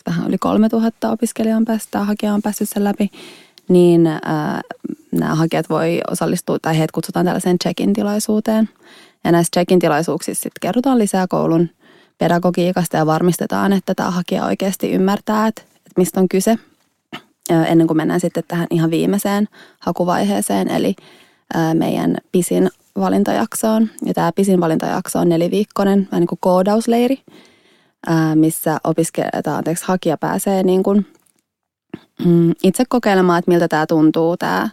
vähän 0.07 0.29
yli 0.29 0.39
3000 0.39 1.11
opiskelijaa 1.11 1.57
on 1.57 1.65
päässyt, 1.65 1.91
tai 1.91 2.07
hakija 2.07 2.35
on 2.35 2.43
päässyt 2.43 2.69
sen 2.69 2.85
läpi, 2.85 3.11
niin 3.69 4.07
äh, 4.07 4.21
nämä 5.13 5.35
hakijat 5.35 5.69
voi 5.71 6.01
osallistua, 6.11 6.59
tai 6.63 6.75
heidät 6.75 6.93
kutsutaan 6.93 7.27
tällaiseen 7.27 7.59
check-in 7.59 7.93
tilaisuuteen. 7.93 8.69
Ja 9.25 9.33
näissä 9.33 9.51
check-in 9.55 9.79
tilaisuuksissa 9.79 10.43
sitten 10.43 10.61
kerrotaan 10.61 10.99
lisää 10.99 11.27
koulun 11.29 11.69
pedagogiikasta 12.19 12.97
ja 12.97 13.07
varmistetaan, 13.07 13.73
että 13.73 13.95
tämä 13.95 14.11
hakija 14.11 14.45
oikeasti 14.45 14.91
ymmärtää, 14.91 15.47
että, 15.47 15.63
että 15.63 15.93
mistä 15.97 16.21
on 16.21 16.29
kyse 16.29 16.59
ennen 17.51 17.87
kuin 17.87 17.97
mennään 17.97 18.21
sitten 18.21 18.45
tähän 18.49 18.67
ihan 18.71 18.91
viimeiseen 18.91 19.49
hakuvaiheeseen, 19.81 20.69
eli 20.69 20.97
meidän 21.75 22.17
pisin 22.33 22.71
valintajaksoon. 23.01 23.89
Ja 24.05 24.15
tämä 24.15 24.33
pisin 24.33 24.61
valintajakso 24.61 25.19
on 25.19 25.29
neliviikkoinen, 25.29 26.09
vähän 26.11 26.21
niin 26.21 26.29
kuin 26.29 26.39
koodausleiri, 26.41 27.19
missä 28.35 28.79
opiskelijat, 28.85 29.47
anteeksi, 29.47 29.85
hakija 29.87 30.17
pääsee 30.17 30.63
niin 30.63 30.83
kuin 30.83 31.07
mm, 32.25 32.53
itse 32.63 32.85
kokeilemaan, 32.89 33.39
että 33.39 33.51
miltä 33.51 33.69
tämä 33.69 33.87
tuntuu, 33.87 34.37
tämä 34.37 34.69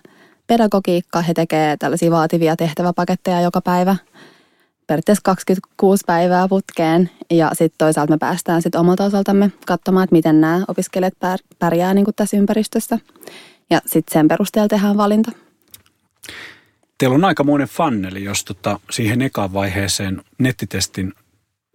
pedagogiikka. 0.48 1.22
He 1.22 1.34
tekee 1.34 1.78
tällaisia 1.78 2.12
vaativia 2.12 2.56
tehtäväpaketteja 2.56 3.42
joka 3.42 3.62
päivä– 3.62 3.96
periaatteessa 4.88 5.22
26 5.24 6.04
päivää 6.08 6.48
putkeen 6.48 7.10
ja 7.32 7.50
sitten 7.54 7.78
toisaalta 7.78 8.14
me 8.14 8.18
päästään 8.18 8.62
sitten 8.62 8.82
omalta 8.82 9.04
osaltamme 9.04 9.52
katsomaan, 9.68 10.04
että 10.04 10.16
miten 10.16 10.42
nämä 10.42 10.66
opiskelijat 10.68 11.14
pärjää 11.60 11.94
niin 11.94 12.06
kuin 12.06 12.16
tässä 12.16 12.38
ympäristössä 12.38 13.00
ja 13.70 13.82
sitten 13.86 14.14
sen 14.14 14.28
perusteella 14.28 14.68
tehdään 14.68 14.98
valinta. 14.98 15.32
Teillä 16.98 17.16
on 17.16 17.26
aikamoinen 17.26 17.68
fanneli, 17.68 18.24
jos 18.24 18.46
tota, 18.46 18.80
siihen 18.92 19.22
ekaan 19.22 19.54
vaiheeseen 19.54 20.22
nettitestin 20.38 21.14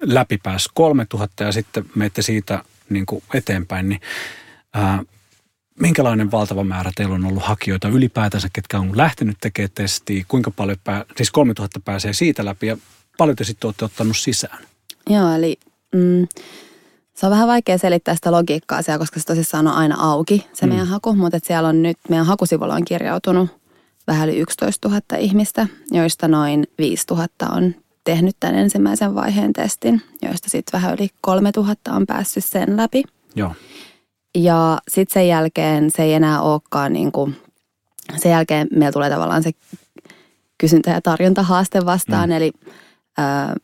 läpi 0.02 0.38
pääsi 0.42 0.68
3000 0.74 1.44
ja 1.44 1.52
sitten 1.52 1.84
menette 1.94 2.22
siitä 2.22 2.64
niin 2.90 3.06
kuin 3.06 3.22
eteenpäin, 3.34 3.88
niin 3.88 4.00
ää, 4.74 5.02
minkälainen 5.80 6.30
valtava 6.30 6.64
määrä 6.64 6.92
teillä 6.96 7.14
on 7.14 7.24
ollut 7.24 7.42
hakijoita 7.42 7.88
ylipäätänsä, 7.88 8.48
ketkä 8.52 8.78
on 8.78 8.96
lähtenyt 8.96 9.36
tekemään 9.40 9.70
testiä, 9.74 10.24
kuinka 10.28 10.50
paljon, 10.50 10.76
pää, 10.84 11.04
siis 11.16 11.30
3000 11.30 11.80
pääsee 11.80 12.12
siitä 12.12 12.44
läpi 12.44 12.66
ja 12.66 12.76
paljon 13.18 13.36
te 13.36 13.44
sitten 13.44 13.68
olette 13.68 13.84
ottanut 13.84 14.16
sisään? 14.16 14.58
Joo, 15.10 15.34
eli 15.34 15.58
mm, 15.94 16.28
se 17.14 17.26
on 17.26 17.30
vähän 17.32 17.48
vaikea 17.48 17.78
selittää 17.78 18.14
sitä 18.14 18.32
logiikkaa 18.32 18.82
siellä, 18.82 18.98
koska 18.98 19.20
se 19.20 19.26
tosissaan 19.26 19.66
on 19.66 19.74
aina 19.74 19.96
auki 19.98 20.46
se 20.52 20.66
mm. 20.66 20.72
meidän 20.72 20.86
haku, 20.86 21.14
mutta 21.14 21.38
siellä 21.42 21.68
on 21.68 21.82
nyt, 21.82 21.98
meidän 22.08 22.26
hakusivulla 22.26 22.74
on 22.74 22.84
kirjautunut 22.84 23.59
vähän 24.10 24.28
yli 24.28 24.38
11 24.38 24.88
000 24.88 25.00
ihmistä, 25.18 25.66
joista 25.90 26.28
noin 26.28 26.66
5 26.78 27.04
000 27.10 27.26
on 27.56 27.74
tehnyt 28.04 28.36
tämän 28.40 28.56
ensimmäisen 28.56 29.14
vaiheen 29.14 29.52
testin, 29.52 30.02
joista 30.22 30.48
sitten 30.48 30.80
vähän 30.80 30.94
yli 30.94 31.08
3 31.20 31.50
000 31.56 31.74
on 31.88 32.06
päässyt 32.06 32.44
sen 32.44 32.76
läpi. 32.76 33.02
Joo. 33.34 33.54
Ja 34.34 34.78
sitten 34.88 35.14
sen 35.14 35.28
jälkeen 35.28 35.90
se 35.96 36.02
ei 36.02 36.14
enää 36.14 36.40
olekaan 36.40 36.92
niin 36.92 37.12
kuin, 37.12 37.36
sen 38.16 38.32
jälkeen 38.32 38.68
meillä 38.72 38.92
tulee 38.92 39.10
tavallaan 39.10 39.42
se 39.42 39.50
kysyntä- 40.58 40.90
ja 40.90 41.00
tarjontahaaste 41.00 41.84
vastaan, 41.84 42.28
mm. 42.28 42.36
eli 42.36 42.52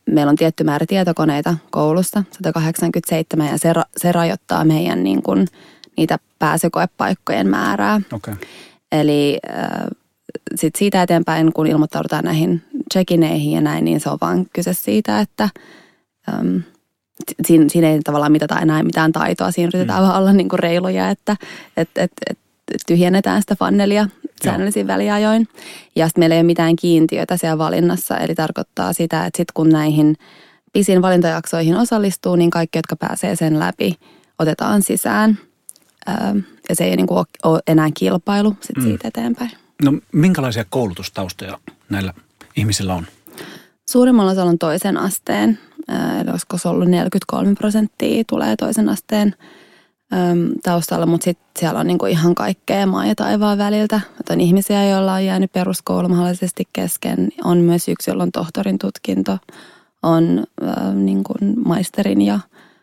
meillä 0.09 0.29
on 0.29 0.35
tietty 0.35 0.63
määrä 0.63 0.85
tietokoneita 0.85 1.55
koulussa, 1.69 2.23
187, 2.31 3.47
ja 3.47 3.57
se, 3.57 3.73
se 3.97 4.11
rajoittaa 4.11 4.65
meidän 4.65 5.03
niin 5.03 5.23
kuin, 5.23 5.47
niitä 5.97 6.19
pääsykoepaikkojen 6.39 7.47
määrää. 7.47 8.01
Okay. 8.13 8.35
Eli 8.91 9.39
sit 10.55 10.75
siitä 10.75 11.03
eteenpäin, 11.03 11.53
kun 11.53 11.67
ilmoittaudutaan 11.67 12.23
näihin 12.23 12.61
check-ineihin 12.93 13.51
ja 13.51 13.61
näin, 13.61 13.85
niin 13.85 13.99
se 13.99 14.09
on 14.09 14.17
vaan 14.21 14.45
kyse 14.53 14.73
siitä, 14.73 15.19
että 15.19 15.49
äm, 16.33 16.61
siinä, 17.45 17.65
siinä 17.69 17.89
ei 17.89 17.99
tavallaan 17.99 18.31
mitata 18.31 18.59
enää 18.59 18.83
mitään 18.83 19.11
taitoa. 19.11 19.51
Siinä 19.51 19.69
yritetään 19.73 20.03
mm. 20.03 20.07
vaan 20.07 20.21
olla 20.21 20.33
niin 20.33 20.49
kuin 20.49 20.59
reiluja, 20.59 21.09
että 21.09 21.35
et, 21.77 21.89
et, 21.95 22.11
et, 22.29 22.37
tyhjennetään 22.87 23.41
sitä 23.41 23.55
fannelia 23.55 24.07
säännöllisin 24.43 24.87
väliajoin. 24.87 25.47
Ja 25.95 26.07
sitten 26.07 26.21
meillä 26.21 26.35
ei 26.35 26.39
ole 26.39 26.45
mitään 26.45 26.75
kiintiötä 26.75 27.37
siellä 27.37 27.57
valinnassa, 27.57 28.17
eli 28.17 28.35
tarkoittaa 28.35 28.93
sitä, 28.93 29.25
että 29.25 29.37
sitten 29.37 29.53
kun 29.53 29.69
näihin 29.69 30.15
pisin 30.73 31.01
valintajaksoihin 31.01 31.75
osallistuu, 31.75 32.35
niin 32.35 32.49
kaikki, 32.49 32.77
jotka 32.77 32.95
pääsee 32.95 33.35
sen 33.35 33.59
läpi, 33.59 33.95
otetaan 34.39 34.81
sisään. 34.81 35.37
Ja 36.69 36.75
se 36.75 36.85
ei 36.85 36.95
niin 36.95 37.07
kuin 37.07 37.25
ole 37.43 37.59
enää 37.67 37.89
kilpailu 37.93 38.55
sit 38.61 38.77
mm. 38.77 38.83
siitä 38.83 39.07
eteenpäin. 39.07 39.51
No 39.83 39.93
minkälaisia 40.11 40.65
koulutustaustoja 40.69 41.59
näillä 41.89 42.13
ihmisillä 42.55 42.93
on? 42.93 43.05
Suurimmalla 43.89 44.31
osalla 44.31 44.49
on 44.51 44.57
toisen 44.57 44.97
asteen, 44.97 45.59
eli 46.21 46.31
olisiko 46.31 46.57
se 46.57 46.67
ollut 46.67 46.89
43 46.89 47.55
prosenttia 47.55 48.23
tulee 48.27 48.55
toisen 48.55 48.89
asteen 48.89 49.35
taustalla, 50.63 51.05
mutta 51.05 51.25
sitten 51.25 51.45
siellä 51.59 51.79
on 51.79 51.87
niinku 51.87 52.05
ihan 52.05 52.35
kaikkea 52.35 52.85
maa 52.85 53.05
ja 53.05 53.15
taivaan 53.15 53.57
väliltä. 53.57 54.01
Et 54.19 54.29
on 54.29 54.41
ihmisiä, 54.41 54.85
joilla 54.85 55.13
on 55.13 55.25
jäänyt 55.25 55.51
peruskoulu 55.51 56.09
mahdollisesti 56.09 56.67
kesken. 56.73 57.29
On 57.43 57.57
myös 57.57 57.87
yksi, 57.87 58.11
jolla 58.11 58.23
on 58.23 58.31
tohtorin 58.31 58.79
tutkinto. 58.79 59.37
On 60.03 60.43
äh, 60.63 60.93
niinku 60.93 61.33
maisterin 61.65 62.21
ja 62.21 62.39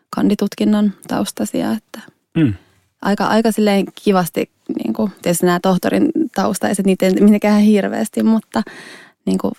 kanditutkinnon 0.09 0.91
taustasia. 1.07 1.71
Että 1.71 1.99
mm. 2.37 2.53
Aika, 3.01 3.25
aika 3.25 3.51
silleen 3.51 3.85
kivasti, 4.03 4.49
niinku, 4.83 5.09
tietysti 5.21 5.45
nämä 5.45 5.59
tohtorin 5.59 6.09
taustaiset, 6.35 6.85
niitä 6.85 7.05
ei 7.05 7.13
mitenkään 7.13 7.61
hirveästi, 7.61 8.23
mutta 8.23 8.63
niinku, 9.25 9.51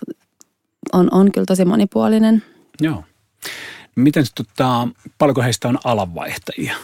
on, 0.93 1.07
on 1.11 1.31
kyllä 1.31 1.45
tosi 1.45 1.65
monipuolinen. 1.65 2.43
Joo. 2.81 3.03
Miten 3.95 4.25
tota, 4.35 4.87
paljonko 5.17 5.41
heistä 5.41 5.67
on 5.67 5.77
alanvaihtajia? 5.83 6.75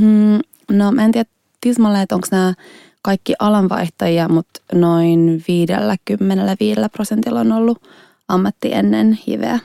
Mm, 0.00 0.40
no 0.70 0.92
mä 0.92 1.04
en 1.04 1.12
tiedä 1.12 1.30
tismalle, 1.60 2.02
että 2.02 2.14
onko 2.14 2.26
nämä 2.30 2.54
kaikki 3.02 3.34
alanvaihtajia, 3.38 4.28
mutta 4.28 4.60
noin 4.74 5.44
55 5.48 6.80
prosentilla 6.92 7.40
on 7.40 7.52
ollut 7.52 7.82
ammatti 8.28 8.74
ennen 8.74 9.18
hiveä. 9.26 9.58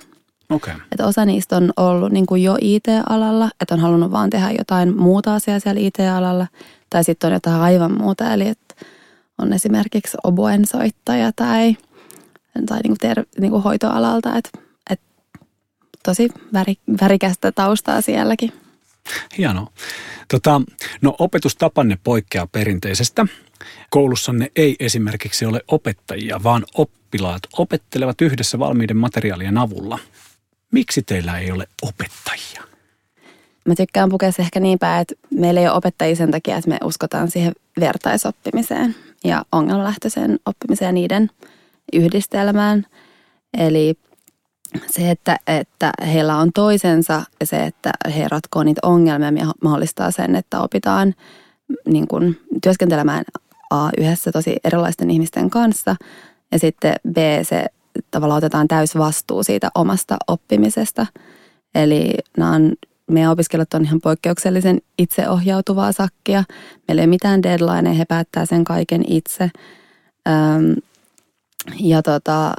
Okay. 0.49 0.73
Että 0.91 1.07
osa 1.07 1.25
niistä 1.25 1.57
on 1.57 1.73
ollut 1.77 2.11
niin 2.11 2.25
kuin 2.25 2.43
jo 2.43 2.57
IT-alalla, 2.61 3.49
että 3.61 3.73
on 3.73 3.79
halunnut 3.79 4.11
vaan 4.11 4.29
tehdä 4.29 4.51
jotain 4.57 4.97
muuta 4.97 5.35
asiaa 5.35 5.59
siellä 5.59 5.81
IT-alalla. 5.81 6.47
Tai 6.89 7.03
sitten 7.03 7.27
on 7.27 7.33
jotain 7.33 7.61
aivan 7.61 7.91
muuta, 7.91 8.33
eli 8.33 8.47
että 8.47 8.66
on 9.37 9.53
esimerkiksi 9.53 10.17
oboen 10.23 10.65
soittaja 10.65 11.31
tai, 11.35 11.77
tai 12.65 12.79
niin 12.79 12.89
kuin 12.89 12.97
ter, 12.97 13.25
niin 13.39 13.51
kuin 13.51 13.63
hoitoalalta. 13.63 14.37
Että, 14.37 14.49
että 14.89 15.05
tosi 16.03 16.29
väri, 16.53 16.75
värikästä 17.01 17.51
taustaa 17.51 18.01
sielläkin. 18.01 18.53
Hienoa. 19.37 19.71
Tota, 20.27 20.61
no 21.01 21.15
opetustapanne 21.19 21.97
poikkeaa 22.03 22.47
perinteisestä. 22.47 23.25
Koulussanne 23.89 24.51
ei 24.55 24.75
esimerkiksi 24.79 25.45
ole 25.45 25.61
opettajia, 25.67 26.43
vaan 26.43 26.65
oppilaat 26.75 27.41
opettelevat 27.57 28.21
yhdessä 28.21 28.59
valmiiden 28.59 28.97
materiaalien 28.97 29.57
avulla. 29.57 29.99
Miksi 30.71 31.01
teillä 31.01 31.39
ei 31.39 31.51
ole 31.51 31.67
opettajia? 31.81 32.63
Mä 33.65 33.75
tykkään 33.75 34.09
pukea 34.09 34.31
se 34.31 34.41
ehkä 34.41 34.59
niin 34.59 34.79
päin, 34.79 35.01
että 35.01 35.15
meillä 35.29 35.59
ei 35.59 35.67
ole 35.67 35.75
opettajia 35.75 36.15
sen 36.15 36.31
takia, 36.31 36.57
että 36.57 36.69
me 36.69 36.77
uskotaan 36.83 37.31
siihen 37.31 37.53
vertaisoppimiseen 37.79 38.95
ja 39.23 39.43
ongelmalähtöiseen 39.51 40.39
oppimiseen 40.45 40.87
ja 40.87 40.91
niiden 40.91 41.29
yhdistelmään. 41.93 42.85
Eli 43.57 43.95
se, 44.87 45.11
että, 45.11 45.37
että 45.47 45.91
heillä 46.13 46.37
on 46.37 46.51
toisensa 46.53 47.23
ja 47.39 47.45
se, 47.45 47.63
että 47.63 47.91
he 48.15 48.27
ratkoo 48.27 48.63
niitä 48.63 48.79
ongelmia, 48.83 49.51
mahdollistaa 49.63 50.11
sen, 50.11 50.35
että 50.35 50.61
opitaan 50.61 51.13
niin 51.87 52.07
kuin, 52.07 52.39
työskentelemään 52.63 53.23
A 53.69 53.89
yhdessä 53.97 54.31
tosi 54.31 54.57
erilaisten 54.63 55.09
ihmisten 55.09 55.49
kanssa 55.49 55.95
ja 56.51 56.59
sitten 56.59 56.95
B 57.11 57.17
se 57.43 57.65
tavallaan 58.11 58.37
otetaan 58.37 58.67
täys 58.67 58.97
vastuu 58.97 59.43
siitä 59.43 59.69
omasta 59.75 60.17
oppimisesta. 60.27 61.05
Eli 61.75 62.13
nämä 62.37 62.51
on, 62.51 62.73
meidän 63.11 63.31
opiskelijat 63.31 63.73
on 63.73 63.85
ihan 63.85 64.01
poikkeuksellisen 64.01 64.81
itseohjautuvaa 64.97 65.91
sakkia. 65.91 66.43
Meillä 66.87 67.01
ei 67.01 67.05
ole 67.05 67.09
mitään 67.09 67.43
deadline, 67.43 67.97
he 67.97 68.05
päättää 68.05 68.45
sen 68.45 68.63
kaiken 68.63 69.03
itse. 69.07 69.51
Öm, 70.27 70.75
ja 71.79 72.01
tota, 72.01 72.53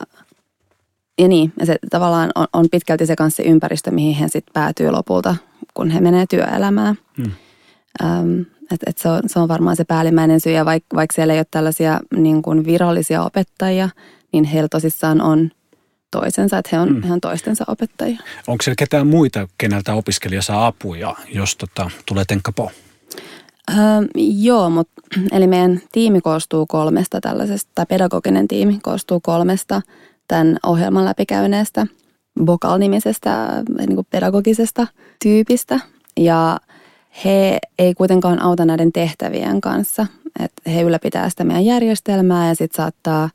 ja 1.19 1.29
niin, 1.29 1.53
ja 1.61 1.67
se 1.67 1.77
tavallaan 1.91 2.31
on, 2.35 2.47
on 2.53 2.67
pitkälti 2.71 3.07
se 3.07 3.17
kanssa 3.17 3.43
se 3.43 3.49
ympäristö, 3.49 3.91
mihin 3.91 4.15
he 4.15 4.29
sitten 4.29 4.53
päätyy 4.53 4.91
lopulta, 4.91 5.37
kun 5.75 5.91
he 5.91 6.01
menee 6.01 6.27
työelämään. 6.27 6.99
Hmm. 7.17 7.33
Et, 8.71 8.81
et 8.87 8.99
se, 8.99 9.09
on, 9.09 9.21
se 9.27 9.39
on 9.39 9.49
varmaan 9.49 9.77
se 9.77 9.85
päällimmäinen 9.85 10.41
syy, 10.41 10.53
ja 10.53 10.65
vaikka 10.65 10.97
vaik 10.97 11.13
siellä 11.13 11.35
ei 11.35 11.39
ole 11.39 11.47
tällaisia 11.51 12.01
niin 12.17 12.43
kuin 12.43 12.65
virallisia 12.65 13.25
opettajia, 13.25 13.89
niin 14.33 14.45
heillä 14.45 14.69
tosissaan 14.69 15.21
on 15.21 15.51
toisensa, 16.11 16.59
että 16.59 16.69
he 16.73 16.81
on, 16.81 16.89
hmm. 16.89 17.03
he 17.03 17.13
on 17.13 17.21
toistensa 17.21 17.65
opettajia. 17.69 18.21
Onko 18.47 18.63
siellä 18.63 18.77
ketään 18.79 19.07
muita, 19.07 19.49
keneltä 19.59 19.95
opiskelija 19.95 20.43
saa 20.43 20.67
apuja, 20.67 21.15
jos 21.35 21.57
tota, 21.57 21.91
tulee 22.07 22.25
tenkkapo? 22.25 22.71
Öö, 23.71 23.77
joo, 24.15 24.71
mutta 24.71 25.03
eli 25.33 25.47
meidän 25.47 25.81
tiimi 25.93 26.21
koostuu 26.21 26.67
kolmesta 26.67 27.21
tällaisesta, 27.21 27.71
tai 27.75 27.87
pedagoginen 27.87 28.49
tiimi 28.49 28.79
koostuu 28.83 29.21
kolmesta 29.21 29.83
tämän 30.29 30.59
ohjelman 30.67 31.05
läpikäyneestä 31.05 31.87
Bokal-nimisestä 32.45 33.63
niin 33.79 33.95
kuin 33.95 34.07
pedagogisesta 34.11 34.87
tyypistä. 35.25 35.81
Ja 36.17 36.59
he 37.25 37.59
ei 37.79 37.95
kuitenkaan 37.95 38.43
auta 38.43 38.65
näiden 38.65 38.93
tehtävien 38.93 39.61
kanssa. 39.61 40.07
että 40.45 40.71
he 40.71 40.83
ylläpitää 40.83 41.31
sitä 41.31 41.45
meidän 41.45 41.65
järjestelmää 41.65 42.49
ja 42.49 42.55
sitten 42.55 42.77
saattaa 42.77 43.31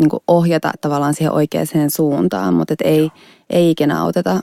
niin 0.00 0.10
kuin 0.10 0.22
ohjata 0.28 0.72
tavallaan 0.80 1.14
siihen 1.14 1.32
oikeaan 1.32 1.66
suuntaan, 1.88 2.54
mutta 2.54 2.72
et 2.74 2.80
ei, 2.80 3.10
ei 3.50 3.70
ikinä 3.70 4.00
auteta 4.00 4.40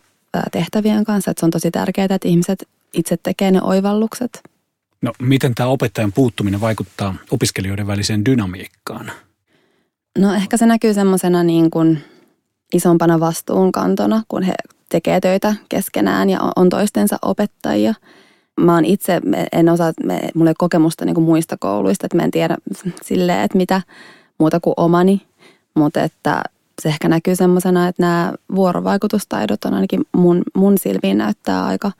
tehtävien 0.51 1.03
kanssa. 1.03 1.31
Et 1.31 1.37
se 1.37 1.45
on 1.45 1.51
tosi 1.51 1.71
tärkeää, 1.71 2.07
että 2.09 2.27
ihmiset 2.27 2.67
itse 2.93 3.17
tekee 3.17 3.51
ne 3.51 3.61
oivallukset. 3.61 4.43
No 5.01 5.11
miten 5.19 5.55
tämä 5.55 5.69
opettajan 5.69 6.13
puuttuminen 6.13 6.61
vaikuttaa 6.61 7.15
opiskelijoiden 7.31 7.87
väliseen 7.87 8.25
dynamiikkaan? 8.25 9.11
No 10.17 10.33
ehkä 10.33 10.57
se 10.57 10.65
näkyy 10.65 10.93
semmoisena 10.93 11.43
niin 11.43 11.71
kuin 11.71 12.03
isompana 12.73 13.19
vastuunkantona, 13.19 14.23
kun 14.27 14.43
he 14.43 14.53
tekee 14.89 15.19
töitä 15.19 15.55
keskenään 15.69 16.29
ja 16.29 16.39
on 16.55 16.69
toistensa 16.69 17.17
opettajia. 17.21 17.93
Mä 18.59 18.73
oon 18.73 18.85
itse, 18.85 19.21
en 19.51 19.69
osaa, 19.69 19.91
mulla 20.35 20.51
ei 20.51 20.55
kokemusta 20.57 21.05
niin 21.05 21.15
kuin 21.15 21.25
muista 21.25 21.57
kouluista, 21.59 22.05
että 22.05 22.17
mä 22.17 22.23
en 22.23 22.31
tiedä 22.31 22.57
silleen, 23.01 23.41
että 23.41 23.57
mitä 23.57 23.81
muuta 24.39 24.59
kuin 24.59 24.73
omani. 24.77 25.26
Mutta 25.77 26.03
että 26.03 26.43
se 26.81 26.89
ehkä 26.89 27.09
näkyy 27.09 27.35
semmoisena, 27.35 27.87
että 27.87 28.01
nämä 28.01 28.33
vuorovaikutustaidot 28.55 29.65
on 29.65 29.73
ainakin 29.73 30.01
mun, 30.11 30.41
mun 30.55 30.77
silmiin 30.77 31.17
näyttää 31.17 31.65
aika 31.65 31.91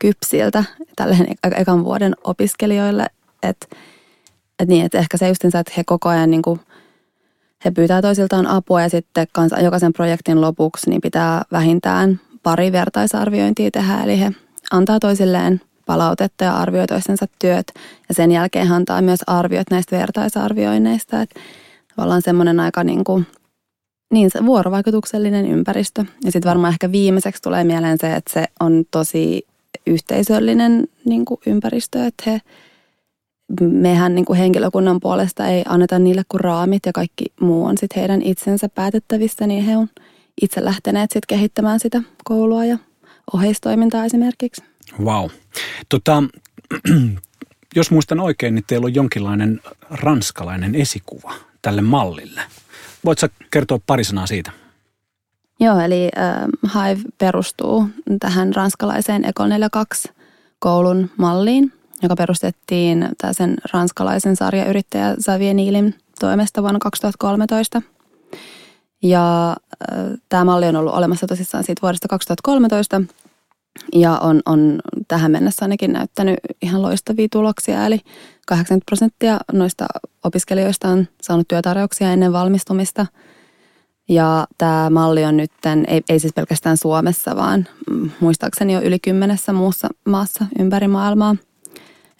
kypsiltä 0.00 0.64
tälleen 0.96 1.26
ekan 1.56 1.84
vuoden 1.84 2.14
opiskelijoille. 2.24 3.06
Että 3.42 3.66
et 4.58 4.68
niin, 4.68 4.84
että 4.84 4.98
ehkä 4.98 5.16
se 5.16 5.28
justiinsa, 5.28 5.58
että 5.58 5.72
he 5.76 5.82
koko 5.86 6.08
ajan 6.08 6.30
niin 6.30 6.42
kuin– 6.42 6.60
he 7.64 7.70
pyytää 7.70 8.02
toisiltaan 8.02 8.46
apua 8.46 8.82
ja 8.82 8.88
sitten 8.88 9.26
kanssa 9.32 9.60
jokaisen 9.60 9.92
projektin 9.92 10.40
lopuksi 10.40 10.90
niin 10.90 11.00
pitää 11.00 11.42
vähintään 11.52 12.20
pari 12.42 12.72
vertaisarviointia 12.72 13.70
tehdä. 13.70 14.02
Eli 14.02 14.20
he 14.20 14.32
antaa 14.70 15.00
toisilleen 15.00 15.60
palautetta 15.86 16.44
ja 16.44 16.56
arvioi 16.56 16.86
toistensa 16.86 17.26
työt 17.38 17.66
ja 18.08 18.14
sen 18.14 18.32
jälkeen 18.32 18.68
he 18.68 18.74
antaa 18.74 19.02
myös 19.02 19.20
arviot 19.26 19.70
näistä 19.70 19.96
vertaisarvioinneista. 19.96 21.22
Että 21.22 21.40
tavallaan 21.96 22.22
semmoinen 22.22 22.60
aika 22.60 22.84
niin 22.84 23.04
kuin, 23.04 23.26
niin 24.12 24.30
se 24.30 24.46
vuorovaikutuksellinen 24.46 25.46
ympäristö. 25.46 26.04
Ja 26.24 26.32
sitten 26.32 26.48
varmaan 26.48 26.72
ehkä 26.72 26.92
viimeiseksi 26.92 27.42
tulee 27.42 27.64
mieleen 27.64 27.98
se, 28.00 28.14
että 28.14 28.32
se 28.32 28.46
on 28.60 28.84
tosi 28.90 29.46
yhteisöllinen 29.86 30.88
niin 31.04 31.24
kuin 31.24 31.40
ympäristö, 31.46 32.06
että 32.06 32.30
he 32.30 32.40
mehän 33.60 34.14
niin 34.14 34.24
kuin 34.24 34.38
henkilökunnan 34.38 35.00
puolesta 35.00 35.46
ei 35.46 35.62
anneta 35.68 35.98
niille 35.98 36.22
kuin 36.28 36.40
raamit 36.40 36.86
ja 36.86 36.92
kaikki 36.92 37.24
muu 37.40 37.64
on 37.64 37.78
sitten 37.78 38.00
heidän 38.00 38.22
itsensä 38.22 38.68
päätettävissä, 38.68 39.46
niin 39.46 39.64
he 39.64 39.76
on 39.76 39.88
itse 40.42 40.64
lähteneet 40.64 41.10
sitten 41.10 41.36
kehittämään 41.36 41.80
sitä 41.80 42.02
koulua 42.24 42.64
ja 42.64 42.78
oheistoimintaa 43.32 44.04
esimerkiksi. 44.04 44.62
Wow. 45.04 45.30
Tota, 45.88 46.22
jos 47.76 47.90
muistan 47.90 48.20
oikein, 48.20 48.54
niin 48.54 48.64
teillä 48.66 48.84
on 48.84 48.94
jonkinlainen 48.94 49.60
ranskalainen 49.90 50.74
esikuva 50.74 51.34
tälle 51.64 51.82
mallille. 51.82 52.40
Voitko 53.04 53.26
kertoa 53.50 53.78
pari 53.86 54.04
sanaa 54.04 54.26
siitä? 54.26 54.50
Joo, 55.60 55.78
eli 55.80 56.08
äh, 56.18 56.34
Hive 56.74 57.02
perustuu 57.18 57.88
tähän 58.20 58.54
ranskalaiseen 58.54 59.24
Ecole 59.24 59.48
42 59.48 60.08
koulun 60.58 61.10
malliin– 61.16 61.72
joka 62.04 62.16
perustettiin 62.16 63.08
sen 63.32 63.56
ranskalaisen 63.72 64.36
sarjayrittäjä 64.36 65.16
Xavier 65.22 65.54
Niilin 65.54 65.94
toimesta 66.20 66.62
vuonna 66.62 66.78
2013. 66.78 67.82
Ja 69.02 69.50
äh, 69.50 69.56
tämä 70.28 70.44
malli 70.44 70.66
on 70.66 70.76
ollut 70.76 70.94
olemassa 70.94 71.26
tosissaan 71.26 71.64
siitä 71.64 71.82
vuodesta 71.82 72.08
2013 72.08 73.02
ja 73.94 74.18
on, 74.18 74.42
on 74.46 74.80
tähän 75.08 75.30
mennessä 75.30 75.64
ainakin 75.64 75.92
näyttänyt 75.92 76.38
ihan 76.62 76.82
loistavia 76.82 77.28
tuloksia. 77.32 77.86
Eli 77.86 78.00
80 78.46 78.86
prosenttia 78.86 79.40
noista 79.52 79.86
opiskelijoista 80.24 80.88
on 80.88 81.08
saanut 81.22 81.48
työtarjouksia 81.48 82.12
ennen 82.12 82.32
valmistumista. 82.32 83.06
Ja 84.08 84.46
tämä 84.58 84.90
malli 84.90 85.24
on 85.24 85.36
nyt, 85.36 85.52
ei, 85.86 86.02
ei 86.08 86.18
siis 86.18 86.32
pelkästään 86.32 86.76
Suomessa, 86.76 87.36
vaan 87.36 87.68
muistaakseni 88.20 88.72
jo 88.72 88.80
yli 88.80 88.98
kymmenessä 88.98 89.52
muussa 89.52 89.88
maassa 90.04 90.46
ympäri 90.58 90.88
maailmaa. 90.88 91.36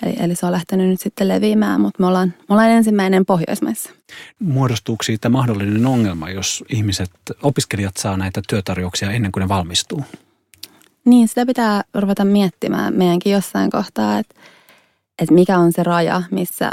Eli, 0.02 0.14
eli 0.18 0.34
se 0.34 0.46
on 0.46 0.52
lähtenyt 0.52 0.88
nyt 0.88 1.00
sitten 1.00 1.28
leviämään, 1.28 1.80
mutta 1.80 2.02
me 2.02 2.06
ollaan, 2.06 2.34
me 2.38 2.44
ollaan 2.48 2.70
ensimmäinen 2.70 3.26
Pohjoismaissa. 3.26 3.90
Muodostuuko 4.38 5.02
siitä 5.02 5.28
mahdollinen 5.28 5.86
ongelma, 5.86 6.30
jos 6.30 6.64
ihmiset, 6.68 7.10
opiskelijat 7.42 7.96
saa 7.96 8.16
näitä 8.16 8.42
työtarjouksia 8.48 9.10
ennen 9.10 9.32
kuin 9.32 9.42
ne 9.42 9.48
valmistuu? 9.48 10.04
Niin, 11.04 11.28
sitä 11.28 11.46
pitää 11.46 11.82
ruveta 11.94 12.24
miettimään 12.24 12.94
meidänkin 12.94 13.32
jossain 13.32 13.70
kohtaa, 13.70 14.18
että, 14.18 14.34
että 15.22 15.34
mikä 15.34 15.58
on 15.58 15.72
se 15.72 15.82
raja, 15.82 16.22
missä 16.30 16.70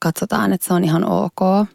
katsotaan, 0.00 0.52
että 0.52 0.66
se 0.66 0.74
on 0.74 0.84
ihan 0.84 1.04
ok. 1.04 1.68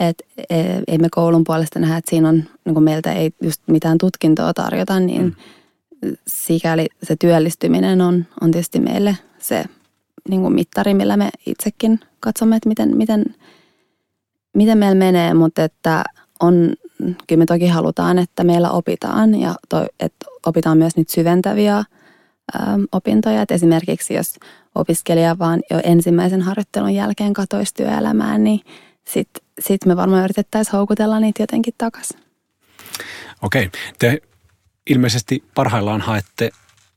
Että 0.00 0.24
e, 0.50 0.56
ei 0.88 0.98
me 0.98 1.08
koulun 1.10 1.44
puolesta 1.44 1.78
nähdä, 1.78 1.96
että 1.96 2.10
siinä 2.10 2.28
on, 2.28 2.44
niin 2.64 2.74
kuin 2.74 2.84
meiltä 2.84 3.12
ei 3.12 3.30
just 3.42 3.62
mitään 3.66 3.98
tutkintoa 3.98 4.54
tarjota, 4.54 5.00
niin 5.00 5.22
mm. 6.04 6.16
sikäli 6.26 6.86
se 7.02 7.16
työllistyminen 7.16 8.00
on, 8.00 8.26
on 8.40 8.50
tietysti 8.50 8.80
meille 8.80 9.18
se 9.38 9.64
niin 10.28 10.40
kuin 10.40 10.54
mittari, 10.54 10.94
millä 10.94 11.16
me 11.16 11.30
itsekin 11.46 12.00
katsomme, 12.20 12.56
että 12.56 12.68
miten, 12.68 12.96
miten, 12.96 13.24
miten 14.54 14.78
meillä 14.78 14.94
menee, 14.94 15.34
mutta 15.34 15.64
että 15.64 16.04
on, 16.40 16.72
kyllä 16.98 17.38
me 17.38 17.46
toki 17.46 17.66
halutaan, 17.66 18.18
että 18.18 18.44
meillä 18.44 18.70
opitaan 18.70 19.34
ja 19.40 19.54
to, 19.68 19.86
että 20.00 20.26
opitaan 20.46 20.78
myös 20.78 20.96
nyt 20.96 21.08
syventäviä 21.08 21.76
ä, 21.76 21.84
opintoja. 22.92 23.42
Että 23.42 23.54
esimerkiksi 23.54 24.14
jos 24.14 24.34
opiskelija 24.74 25.38
vaan 25.38 25.60
jo 25.70 25.80
ensimmäisen 25.84 26.42
harjoittelun 26.42 26.94
jälkeen 26.94 27.32
katoisi 27.32 27.74
työelämään, 27.74 28.44
niin 28.44 28.60
sitten 29.08 29.44
sit 29.60 29.86
me 29.86 29.96
varmaan 29.96 30.24
yritettäisiin 30.24 30.72
houkutella 30.72 31.20
niitä 31.20 31.42
jotenkin 31.42 31.74
takaisin. 31.78 32.18
Okei. 33.42 33.70
Te 33.98 34.18
ilmeisesti 34.90 35.44
parhaillaan 35.54 36.00
haette 36.00 36.50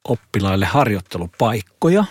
oppilaille 0.03 0.65
harjoittelupaikkoja. 0.65 2.05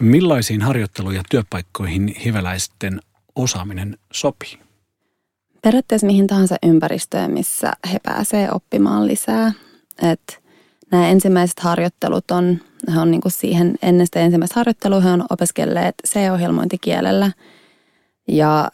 Millaisiin 0.00 0.62
harjoittelu- 0.62 1.10
ja 1.10 1.22
työpaikkoihin 1.30 2.14
hiveläisten 2.24 3.00
osaaminen 3.34 3.98
sopii? 4.12 4.58
Periaatteessa 5.62 6.06
mihin 6.06 6.26
tahansa 6.26 6.56
ympäristöön, 6.62 7.30
missä 7.30 7.72
he 7.92 7.98
pääsevät 8.02 8.50
oppimaan 8.52 9.06
lisää. 9.06 9.52
Et 10.02 10.40
nämä 10.90 11.08
ensimmäiset 11.08 11.60
harjoittelut 11.60 12.30
on, 12.30 12.60
he 12.94 13.00
on 13.00 13.10
niinku 13.10 13.30
siihen, 13.30 13.74
ennen 13.82 14.06
sitä 14.06 14.20
ensimmäistä 14.20 14.60
harjoittelua 14.60 15.00
he 15.00 15.10
on 15.10 15.24
opiskelleet 15.30 15.94
C-ohjelmointikielellä. 16.08 17.30
Ja 18.28 18.68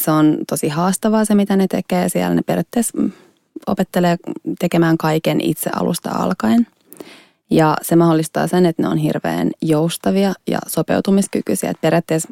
se 0.00 0.10
on 0.10 0.38
tosi 0.48 0.68
haastavaa 0.68 1.24
se, 1.24 1.34
mitä 1.34 1.56
ne 1.56 1.66
tekee 1.66 2.08
siellä. 2.08 2.34
Ne 2.34 2.42
periaatteessa 2.42 2.98
opettelee 3.66 4.16
tekemään 4.58 4.98
kaiken 4.98 5.40
itse 5.40 5.70
alusta 5.74 6.10
alkaen– 6.10 6.66
ja 7.50 7.76
se 7.82 7.96
mahdollistaa 7.96 8.46
sen, 8.46 8.66
että 8.66 8.82
ne 8.82 8.88
on 8.88 8.96
hirveän 8.96 9.50
joustavia 9.62 10.34
ja 10.46 10.58
sopeutumiskykyisiä. 10.66 11.70
Että 11.70 11.80
periaatteessa 11.80 12.28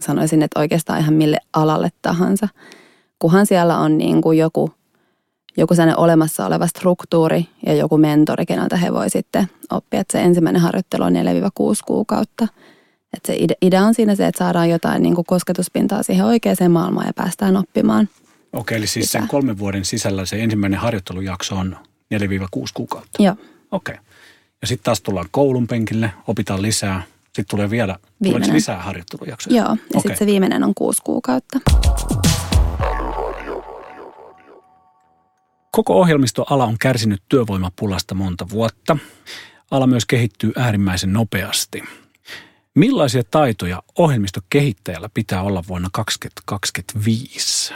sanoisin, 0.00 0.42
että 0.42 0.60
oikeastaan 0.60 1.00
ihan 1.00 1.14
mille 1.14 1.38
alalle 1.52 1.88
tahansa. 2.02 2.48
Kunhan 3.18 3.46
siellä 3.46 3.78
on 3.78 3.98
niin 3.98 4.22
kuin 4.22 4.38
joku, 4.38 4.70
joku 5.56 5.74
sellainen 5.74 5.98
olemassa 5.98 6.46
oleva 6.46 6.66
struktuuri 6.66 7.46
ja 7.66 7.74
joku 7.74 7.98
mentori, 7.98 8.46
keneltä 8.46 8.76
he 8.76 8.92
voi 8.92 9.10
sitten 9.10 9.48
oppia. 9.70 10.00
Että 10.00 10.18
se 10.18 10.24
ensimmäinen 10.24 10.62
harjoittelu 10.62 11.02
on 11.02 11.12
4-6 11.12 11.16
kuukautta. 11.86 12.48
Että 13.16 13.26
se 13.26 13.38
idea 13.62 13.84
on 13.84 13.94
siinä 13.94 14.14
se, 14.14 14.26
että 14.26 14.38
saadaan 14.38 14.70
jotain 14.70 15.02
niin 15.02 15.14
kuin 15.14 15.24
kosketuspintaa 15.24 16.02
siihen 16.02 16.24
oikeaan 16.24 16.70
maailmaan 16.70 17.06
ja 17.06 17.12
päästään 17.14 17.56
oppimaan. 17.56 18.08
Okei, 18.52 18.78
eli 18.78 18.86
siis 18.86 19.12
sen 19.12 19.28
kolmen 19.28 19.58
vuoden 19.58 19.84
sisällä 19.84 20.26
se 20.26 20.42
ensimmäinen 20.42 20.80
harjoittelujakso 20.80 21.56
on 21.56 21.76
4-6 22.14 22.18
kuukautta? 22.74 23.22
Joo. 23.22 23.36
Okei. 23.70 23.96
Ja 24.60 24.66
sitten 24.66 24.84
taas 24.84 25.00
tullaan 25.00 25.28
koulun 25.30 25.66
penkille, 25.66 26.12
opitaan 26.26 26.62
lisää. 26.62 27.02
Sitten 27.24 27.44
tulee 27.50 27.70
vielä 27.70 27.98
tuleeko 28.24 28.52
lisää 28.52 28.82
harjoittelujaksoja? 28.82 29.56
Joo, 29.56 29.66
ja 29.66 29.72
okay. 29.72 30.00
sitten 30.00 30.16
se 30.18 30.26
viimeinen 30.26 30.64
on 30.64 30.72
kuusi 30.74 31.02
kuukautta. 31.04 31.60
Koko 35.76 36.00
ohjelmistoala 36.00 36.64
on 36.64 36.78
kärsinyt 36.78 37.22
työvoimapulasta 37.28 38.14
monta 38.14 38.46
vuotta. 38.50 38.98
Ala 39.70 39.86
myös 39.86 40.06
kehittyy 40.06 40.52
äärimmäisen 40.56 41.12
nopeasti. 41.12 41.82
Millaisia 42.74 43.22
taitoja 43.30 43.82
ohjelmistokehittäjällä 43.98 45.08
pitää 45.14 45.42
olla 45.42 45.64
vuonna 45.68 45.88
2025? 45.92 47.74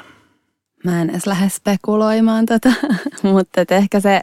Mä 0.84 1.02
en 1.02 1.10
edes 1.10 1.26
lähde 1.26 1.48
spekuloimaan 1.48 2.46
tätä, 2.46 2.72
mutta 3.32 3.60
ehkä 3.70 4.00
se 4.00 4.20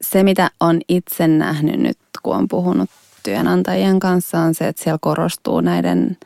se, 0.00 0.22
mitä 0.22 0.50
on 0.60 0.80
itse 0.88 1.28
nähnyt 1.28 1.80
nyt, 1.80 1.98
kun 2.22 2.36
on 2.36 2.48
puhunut 2.48 2.90
työnantajien 3.22 4.00
kanssa, 4.00 4.40
on 4.40 4.54
se, 4.54 4.68
että 4.68 4.82
siellä 4.82 4.98
korostuu 5.00 5.60
näiden 5.60 6.16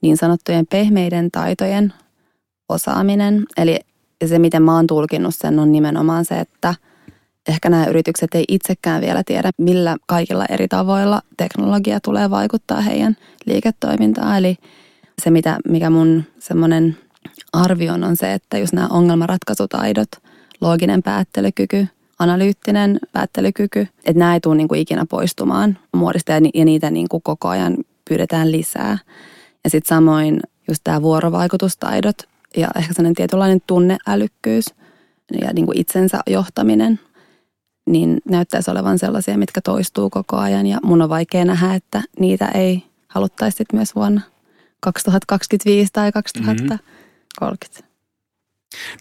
niin 0.00 0.16
sanottujen 0.16 0.66
pehmeiden 0.66 1.30
taitojen 1.30 1.92
osaaminen. 2.68 3.46
Eli 3.56 3.80
se, 4.26 4.38
miten 4.38 4.62
mä 4.62 4.74
oon 4.74 4.86
tulkinnut 4.86 5.34
sen, 5.34 5.58
on 5.58 5.72
nimenomaan 5.72 6.24
se, 6.24 6.40
että 6.40 6.74
ehkä 7.48 7.68
nämä 7.68 7.86
yritykset 7.86 8.34
ei 8.34 8.44
itsekään 8.48 9.00
vielä 9.00 9.22
tiedä, 9.26 9.50
millä 9.58 9.96
kaikilla 10.06 10.46
eri 10.48 10.68
tavoilla 10.68 11.22
teknologia 11.36 12.00
tulee 12.00 12.30
vaikuttaa 12.30 12.80
heidän 12.80 13.16
liiketoimintaan. 13.46 14.38
Eli 14.38 14.56
se, 15.22 15.30
mitä, 15.30 15.58
mikä 15.68 15.90
mun 15.90 16.24
semmoinen 16.38 16.96
arvio 17.52 17.92
on, 17.92 18.16
se, 18.16 18.32
että 18.32 18.58
just 18.58 18.72
nämä 18.72 18.88
ongelmanratkaisutaidot, 18.90 20.08
looginen 20.60 21.02
päättelykyky– 21.02 21.86
analyyttinen 22.20 22.98
päättelykyky, 23.12 23.80
että 23.80 24.18
nämä 24.18 24.34
ei 24.34 24.40
tule 24.40 24.56
niin 24.56 24.68
kuin 24.68 24.80
ikinä 24.80 25.06
poistumaan 25.06 25.78
muodista 25.94 26.32
ja 26.32 26.64
niitä 26.64 26.90
niin 26.90 27.08
kuin 27.08 27.22
koko 27.22 27.48
ajan 27.48 27.76
pyydetään 28.08 28.52
lisää. 28.52 28.98
Ja 29.64 29.70
sitten 29.70 29.96
samoin 29.96 30.40
just 30.68 30.80
tämä 30.84 31.02
vuorovaikutustaidot 31.02 32.16
ja 32.56 32.68
ehkä 32.76 32.94
sellainen 32.94 33.14
tietynlainen 33.14 33.60
tunneälykkyys 33.66 34.64
ja 35.40 35.52
niin 35.52 35.66
kuin 35.66 35.78
itsensä 35.78 36.20
johtaminen, 36.26 37.00
niin 37.86 38.18
näyttäisi 38.28 38.70
olevan 38.70 38.98
sellaisia, 38.98 39.38
mitkä 39.38 39.60
toistuu 39.60 40.10
koko 40.10 40.36
ajan. 40.36 40.66
Ja 40.66 40.78
mun 40.82 41.02
on 41.02 41.08
vaikea 41.08 41.44
nähdä, 41.44 41.74
että 41.74 42.02
niitä 42.18 42.48
ei 42.48 42.82
haluttaisi 43.08 43.64
myös 43.72 43.94
vuonna 43.94 44.20
2025 44.80 45.92
tai 45.92 46.12
2030. 46.12 46.74
Mm-hmm. 46.74 47.86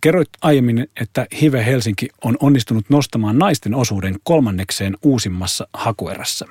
Kerroit 0.01 0.29
aiemmin, 0.41 0.87
että 1.01 1.27
Hive 1.41 1.65
Helsinki 1.65 2.09
on 2.23 2.37
onnistunut 2.39 2.89
nostamaan 2.89 3.39
naisten 3.39 3.75
osuuden 3.75 4.15
kolmannekseen 4.23 4.97
uusimmassa 5.03 5.67
hakuerässä. 5.73 6.45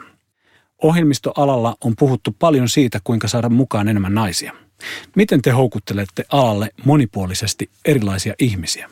Ohjelmistoalalla 0.82 1.76
on 1.84 1.94
puhuttu 1.98 2.36
paljon 2.38 2.68
siitä, 2.68 3.00
kuinka 3.04 3.28
saada 3.28 3.48
mukaan 3.48 3.88
enemmän 3.88 4.14
naisia. 4.14 4.52
Miten 5.16 5.42
te 5.42 5.50
houkuttelette 5.50 6.24
alalle 6.32 6.70
monipuolisesti 6.84 7.70
erilaisia 7.84 8.34
ihmisiä? 8.38 8.90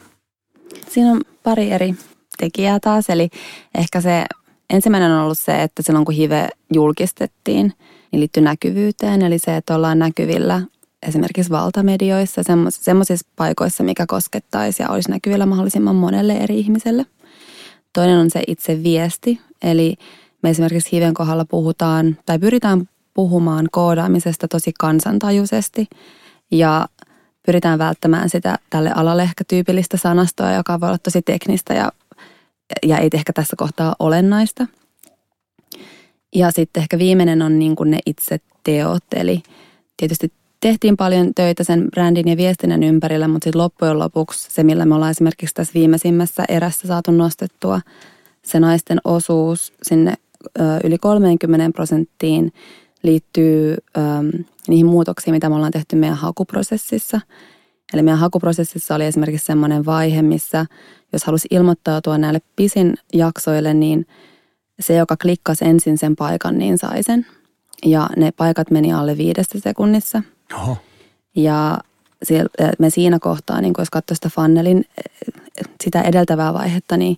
Siinä 0.88 1.12
on 1.12 1.20
pari 1.42 1.70
eri 1.70 1.94
tekijää 2.38 2.80
taas. 2.80 3.10
Eli 3.10 3.28
ehkä 3.74 4.00
se 4.00 4.24
ensimmäinen 4.70 5.12
on 5.12 5.22
ollut 5.22 5.38
se, 5.38 5.62
että 5.62 5.82
silloin 5.82 6.04
kun 6.04 6.14
Hive 6.14 6.48
julkistettiin, 6.74 7.72
niin 8.12 8.20
liittyy 8.20 8.42
näkyvyyteen. 8.42 9.22
Eli 9.22 9.38
se, 9.38 9.56
että 9.56 9.74
ollaan 9.74 9.98
näkyvillä 9.98 10.62
esimerkiksi 11.06 11.50
valtamedioissa, 11.50 12.42
semmoisissa 12.70 13.28
paikoissa, 13.36 13.84
mikä 13.84 14.04
koskettaisi 14.08 14.82
ja 14.82 14.88
olisi 14.88 15.10
näkyvillä 15.10 15.46
mahdollisimman 15.46 15.96
monelle 15.96 16.32
eri 16.32 16.58
ihmiselle. 16.58 17.06
Toinen 17.92 18.18
on 18.18 18.30
se 18.30 18.42
itse 18.46 18.82
viesti, 18.82 19.40
eli 19.62 19.96
me 20.42 20.50
esimerkiksi 20.50 20.92
Hiven 20.92 21.14
kohdalla 21.14 21.44
puhutaan 21.44 22.16
tai 22.26 22.38
pyritään 22.38 22.88
puhumaan 23.16 23.68
koodaamisesta 23.72 24.48
tosi 24.48 24.72
kansantajuisesti 24.80 25.88
ja 26.50 26.88
pyritään 27.46 27.78
välttämään 27.78 28.30
sitä 28.30 28.58
tälle 28.70 28.92
alalle 28.94 29.22
ehkä 29.22 29.44
tyypillistä 29.48 29.96
sanastoa, 29.96 30.52
joka 30.52 30.80
voi 30.80 30.88
olla 30.88 30.98
tosi 30.98 31.22
teknistä 31.22 31.74
ja, 31.74 31.92
ja 32.82 32.98
ei 32.98 33.10
ehkä 33.14 33.32
tässä 33.32 33.56
kohtaa 33.56 33.96
olennaista. 33.98 34.66
Ja 36.34 36.50
sitten 36.50 36.80
ehkä 36.80 36.98
viimeinen 36.98 37.42
on 37.42 37.58
niin 37.58 37.76
kuin 37.76 37.90
ne 37.90 37.98
itse 38.06 38.38
teot, 38.64 39.04
eli 39.14 39.42
tietysti 39.96 40.32
tehtiin 40.60 40.96
paljon 40.96 41.34
töitä 41.34 41.64
sen 41.64 41.88
brändin 41.90 42.28
ja 42.28 42.36
viestinnän 42.36 42.82
ympärillä, 42.82 43.28
mutta 43.28 43.44
sitten 43.44 43.62
loppujen 43.62 43.98
lopuksi 43.98 44.48
se, 44.52 44.62
millä 44.62 44.84
me 44.84 44.94
ollaan 44.94 45.10
esimerkiksi 45.10 45.54
tässä 45.54 45.74
viimeisimmässä 45.74 46.44
erässä 46.48 46.88
saatu 46.88 47.10
nostettua 47.10 47.80
se 48.44 48.60
naisten 48.60 48.98
osuus 49.04 49.72
sinne 49.82 50.14
yli 50.84 50.98
30 50.98 51.70
prosenttiin 51.74 52.52
liittyy 53.06 53.72
ö, 53.96 54.00
niihin 54.68 54.86
muutoksiin, 54.86 55.34
mitä 55.34 55.48
me 55.48 55.54
ollaan 55.54 55.72
tehty 55.72 55.96
meidän 55.96 56.16
hakuprosessissa. 56.16 57.20
Eli 57.94 58.02
meidän 58.02 58.18
hakuprosessissa 58.18 58.94
oli 58.94 59.04
esimerkiksi 59.04 59.46
semmoinen 59.46 59.86
vaihe, 59.86 60.22
missä 60.22 60.66
jos 61.12 61.24
halusi 61.24 61.48
ilmoittautua 61.50 62.18
näille 62.18 62.40
pisin 62.56 62.94
jaksoille, 63.12 63.74
niin 63.74 64.06
se, 64.80 64.94
joka 64.94 65.16
klikkasi 65.16 65.64
ensin 65.64 65.98
sen 65.98 66.16
paikan, 66.16 66.58
niin 66.58 66.78
sai 66.78 67.02
sen. 67.02 67.26
Ja 67.84 68.08
ne 68.16 68.32
paikat 68.32 68.70
meni 68.70 68.92
alle 68.92 69.16
viidestä 69.16 69.58
sekunnissa– 69.60 70.22
Oho. 70.54 70.76
Ja 71.36 71.78
me 72.78 72.90
siinä 72.90 73.18
kohtaa, 73.18 73.60
niin 73.60 73.74
jos 73.78 73.90
katsoo 73.90 74.14
sitä 74.14 74.28
funnelin 74.28 74.84
sitä 75.84 76.02
edeltävää 76.02 76.54
vaihetta, 76.54 76.96
niin 76.96 77.16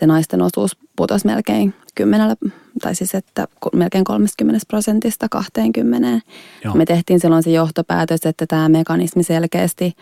se 0.00 0.06
naisten 0.06 0.42
osuus 0.42 0.76
putosi 0.96 1.26
melkein 1.26 1.74
kymmenellä, 1.94 2.36
tai 2.82 2.94
siis 2.94 3.14
että 3.14 3.48
melkein 3.72 4.04
30 4.04 4.66
prosentista 4.68 5.28
20. 5.28 6.20
Joo. 6.64 6.74
Me 6.74 6.84
tehtiin 6.84 7.20
silloin 7.20 7.42
se 7.42 7.50
johtopäätös, 7.50 8.20
että 8.26 8.46
tämä 8.46 8.68
mekanismi 8.68 9.22
selkeästi 9.22 9.92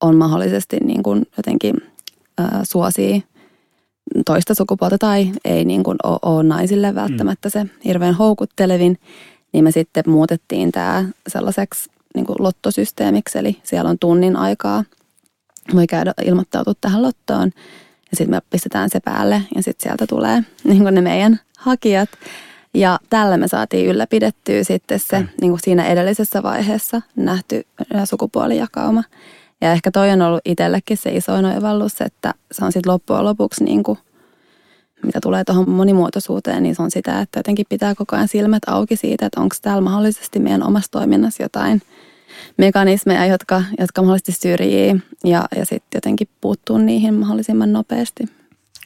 on 0.00 0.16
mahdollisesti 0.16 0.76
niin 0.76 1.02
kuin 1.02 1.26
jotenkin 1.36 1.76
äh, 2.40 2.60
suosii 2.62 3.24
toista 4.26 4.54
sukupuolta 4.54 4.98
tai 4.98 5.32
ei 5.44 5.64
niin 5.64 5.82
kuin 5.82 5.96
ole, 6.04 6.18
ole 6.22 6.42
naisille 6.42 6.94
välttämättä 6.94 7.50
se 7.50 7.66
hirveän 7.84 8.14
houkuttelevin, 8.14 8.98
niin 9.52 9.64
me 9.64 9.70
sitten 9.70 10.04
muutettiin 10.06 10.72
tämä 10.72 11.04
sellaiseksi 11.28 11.90
niin 12.14 12.26
kuin 12.26 12.36
lottosysteemiksi, 12.38 13.38
eli 13.38 13.60
siellä 13.62 13.90
on 13.90 13.98
tunnin 13.98 14.36
aikaa, 14.36 14.84
voi 15.74 15.86
käydä 15.86 16.14
ilmoittautua 16.24 16.74
tähän 16.80 17.02
lottoon 17.02 17.50
ja 18.12 18.16
sitten 18.16 18.36
me 18.36 18.40
pistetään 18.50 18.90
se 18.90 19.00
päälle 19.00 19.42
ja 19.54 19.62
sitten 19.62 19.82
sieltä 19.82 20.06
tulee 20.06 20.42
niin 20.64 20.82
kuin 20.82 20.94
ne 20.94 21.00
meidän 21.00 21.40
hakijat. 21.58 22.08
Ja 22.74 22.98
tällä 23.10 23.36
me 23.36 23.48
saatiin 23.48 23.86
ylläpidettyä 23.86 24.64
sitten 24.64 25.00
se 25.00 25.18
mm. 25.18 25.28
niin 25.40 25.50
kuin 25.50 25.60
siinä 25.60 25.86
edellisessä 25.86 26.42
vaiheessa 26.42 27.02
nähty 27.16 27.66
sukupuolijakauma. 28.04 29.02
Ja 29.60 29.72
ehkä 29.72 29.90
toi 29.90 30.10
on 30.10 30.22
ollut 30.22 30.40
itsellekin 30.44 30.96
se 30.96 31.10
isoin 31.10 31.44
oivallus, 31.44 32.00
että 32.00 32.34
se 32.52 32.64
on 32.64 32.72
sitten 32.72 32.92
loppujen 32.92 33.24
lopuksi 33.24 33.64
niin 33.64 33.82
kuin, 33.82 33.98
mitä 35.04 35.20
tulee 35.22 35.44
tuohon 35.44 35.70
monimuotoisuuteen, 35.70 36.62
niin 36.62 36.74
se 36.74 36.82
on 36.82 36.90
sitä, 36.90 37.20
että 37.20 37.38
jotenkin 37.38 37.66
pitää 37.68 37.94
koko 37.94 38.16
ajan 38.16 38.28
silmät 38.28 38.62
auki 38.66 38.96
siitä, 38.96 39.26
että 39.26 39.40
onko 39.40 39.56
täällä 39.62 39.80
mahdollisesti 39.80 40.38
meidän 40.38 40.62
omassa 40.62 40.90
toiminnassa 40.90 41.42
jotain 41.42 41.82
mekanismeja, 42.56 43.26
jotka, 43.26 43.62
jotka 43.78 44.02
mahdollisesti 44.02 44.32
syrjii 44.32 44.96
ja, 45.24 45.44
ja 45.56 45.66
sitten 45.66 45.96
jotenkin 45.96 46.28
puuttuu 46.40 46.78
niihin 46.78 47.14
mahdollisimman 47.14 47.72
nopeasti. 47.72 48.24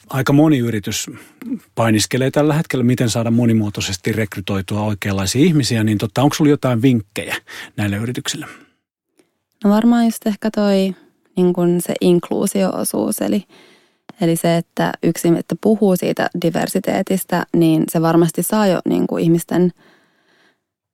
Aika 0.09 0.33
moni 0.33 0.57
yritys 0.57 1.09
painiskelee 1.75 2.31
tällä 2.31 2.53
hetkellä, 2.53 2.83
miten 2.83 3.09
saada 3.09 3.31
monimuotoisesti 3.31 4.11
rekrytoitua 4.11 4.81
oikeanlaisia 4.81 5.45
ihmisiä, 5.45 5.83
niin 5.83 5.97
totta, 5.97 6.21
onko 6.21 6.35
sinulla 6.35 6.51
jotain 6.51 6.81
vinkkejä 6.81 7.35
näille 7.77 7.97
yrityksille? 7.97 8.45
No 9.63 9.69
varmaan 9.69 10.05
just 10.05 10.27
ehkä 10.27 10.51
toi 10.51 10.95
niin 11.37 11.53
kun 11.53 11.81
se 11.81 11.93
inkluusio-osuus, 12.01 13.21
eli, 13.21 13.43
eli 14.21 14.35
se, 14.35 14.57
että 14.57 14.91
yksi, 15.03 15.27
että 15.37 15.55
puhuu 15.61 15.95
siitä 15.95 16.29
diversiteetistä, 16.41 17.45
niin 17.53 17.83
se 17.91 18.01
varmasti 18.01 18.43
saa 18.43 18.67
jo 18.67 18.79
niin 18.89 19.07
kuin 19.07 19.23
ihmisten 19.23 19.71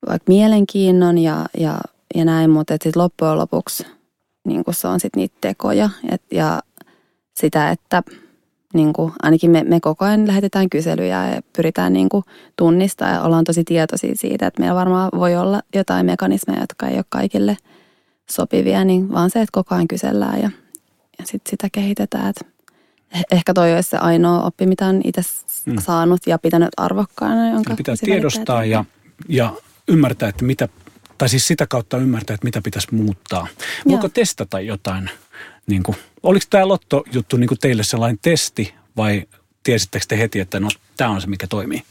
vaikka 0.07 0.25
mielenkiinnon 0.27 1.17
ja, 1.17 1.45
ja, 1.57 1.77
ja 2.15 2.26
näin, 2.26 2.49
mutta 2.49 2.73
sitten 2.73 3.02
loppujen 3.02 3.38
lopuksi 3.38 3.88
niin 4.47 4.63
se 4.71 4.88
on 4.88 4.99
sitten 4.99 5.19
niitä 5.21 5.36
tekoja 5.41 5.89
et, 6.12 6.21
ja 6.32 6.62
sitä, 7.36 7.71
että 7.71 8.04
niin 8.73 8.93
kuin, 8.93 9.13
ainakin 9.21 9.52
me, 9.52 9.63
me 9.63 9.80
koko 9.80 10.06
ajan 10.06 10.28
lähetetään 10.28 10.69
kyselyjä 10.69 11.30
ja 11.30 11.41
pyritään 11.56 11.93
niin 11.93 12.10
kuin 12.10 12.23
tunnistaa 12.56 13.10
ja 13.10 13.21
ollaan 13.21 13.43
tosi 13.43 13.63
tietoisia 13.63 14.15
siitä, 14.15 14.47
että 14.47 14.62
meillä 14.62 14.76
varmaan 14.76 15.10
voi 15.15 15.36
olla 15.36 15.62
jotain 15.76 16.06
mekanismeja, 16.06 16.62
jotka 16.62 16.88
ei 16.88 16.95
ole 16.95 17.06
kaikille– 17.10 17.58
sopivia, 18.30 18.84
niin 18.84 19.12
vaan 19.12 19.30
se, 19.30 19.41
että 19.41 19.52
koko 19.52 19.76
ajan 19.76 19.88
kysellään 19.88 20.41
ja, 20.41 20.49
ja 21.19 21.26
sit 21.26 21.41
sitä 21.49 21.67
kehitetään. 21.71 22.30
Et 22.30 22.47
ehkä 23.32 23.54
toi 23.54 23.73
olisi 23.73 23.89
se 23.89 23.97
ainoa 23.97 24.43
oppi, 24.43 24.65
mitä 24.65 24.86
on 24.86 25.02
itse 25.04 25.21
hmm. 25.65 25.82
saanut 25.82 26.19
ja 26.28 26.39
pitänyt 26.39 26.69
arvokkaana. 26.78 27.49
Jonka 27.49 27.76
pitää 27.76 27.95
tiedostaa 28.06 28.65
ja, 28.65 28.86
ja 29.30 29.54
ymmärtää, 29.88 30.30
että 30.30 30.45
mitä, 30.45 30.69
tai 31.17 31.30
siis 31.30 31.47
sitä 31.47 31.67
kautta 31.67 31.97
ymmärtää, 31.97 32.34
että 32.34 32.45
mitä 32.45 32.62
pitäisi 32.62 32.95
muuttaa. 32.95 33.47
Voiko 33.89 34.10
testata 34.10 34.60
jotain? 34.60 35.10
Niin 35.67 35.84
kuin, 35.84 35.97
oliko 36.23 36.45
tämä 36.49 36.67
Lotto-juttu 36.67 37.38
niin 37.38 37.47
kuin 37.47 37.60
teille 37.60 37.84
sellainen 37.84 38.19
testi 38.21 38.73
vai 38.97 39.23
tiesittekö 39.63 40.06
te 40.08 40.17
heti, 40.17 40.39
että 40.39 40.60
no 40.60 40.67
tämä 40.97 41.10
on 41.10 41.21
se, 41.21 41.28
mikä 41.28 41.47
toimii? 41.47 41.84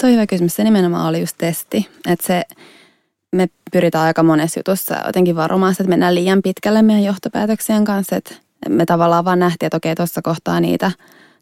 Toi 0.00 0.12
hyvä 0.12 0.26
kysymys. 0.26 0.56
Se 0.56 0.64
nimenomaan 0.64 1.08
oli 1.08 1.20
just 1.20 1.38
testi. 1.38 1.88
Että 2.06 2.26
se 2.26 2.42
me 3.32 3.48
pyritään 3.72 4.04
aika 4.04 4.22
monessa 4.22 4.60
jutussa 4.60 5.02
jotenkin 5.06 5.36
varomaan, 5.36 5.72
että 5.72 5.84
mennään 5.84 6.14
liian 6.14 6.42
pitkälle 6.42 6.82
meidän 6.82 7.04
johtopäätöksien 7.04 7.84
kanssa. 7.84 8.16
Että 8.16 8.34
me 8.68 8.86
tavallaan 8.86 9.24
vaan 9.24 9.38
nähtiin, 9.38 9.66
että 9.66 9.76
okei, 9.76 9.94
tuossa 9.94 10.22
kohtaa 10.22 10.60
niitä, 10.60 10.92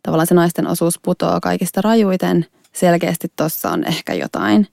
tavallaan 0.03 0.27
se 0.27 0.35
naisten 0.35 0.67
osuus 0.67 0.99
putoaa 1.03 1.41
kaikista 1.41 1.83
rajuiten. 1.83 2.47
Selkeästi 2.73 3.33
tuossa 3.37 3.71
on 3.71 3.85
ehkä 3.85 4.15
jotain. 4.15 4.69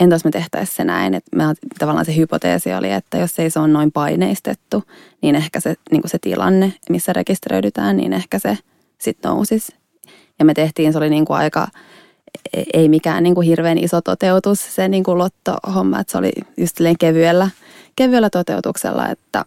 Entäs 0.00 0.24
me 0.24 0.30
tehtäisiin 0.30 0.76
se 0.76 0.84
näin, 0.84 1.14
että 1.14 1.36
me, 1.36 1.44
tavallaan 1.78 2.06
se 2.06 2.16
hypoteesi 2.16 2.74
oli, 2.74 2.92
että 2.92 3.18
jos 3.18 3.38
ei 3.38 3.50
se 3.50 3.58
ole 3.58 3.68
noin 3.68 3.92
paineistettu, 3.92 4.84
niin 5.22 5.34
ehkä 5.34 5.60
se, 5.60 5.74
niin 5.90 6.02
se 6.06 6.18
tilanne, 6.18 6.72
missä 6.90 7.12
rekisteröidytään, 7.12 7.96
niin 7.96 8.12
ehkä 8.12 8.38
se 8.38 8.58
sitten 8.98 9.28
nousisi. 9.28 9.72
Ja 10.38 10.44
me 10.44 10.54
tehtiin, 10.54 10.92
se 10.92 10.98
oli 10.98 11.10
niin 11.10 11.24
kuin 11.24 11.36
aika 11.36 11.68
ei 12.74 12.88
mikään 12.88 13.22
niin 13.22 13.34
kuin 13.34 13.46
hirveän 13.46 13.78
iso 13.78 14.00
toteutus 14.00 14.74
se 14.74 14.88
niin 14.88 15.04
kuin 15.04 15.18
lottohomma, 15.18 16.00
että 16.00 16.10
se 16.10 16.18
oli 16.18 16.32
just 16.56 16.76
kevyellä, 16.98 17.50
kevyellä 17.96 18.30
toteutuksella, 18.30 19.08
että 19.08 19.44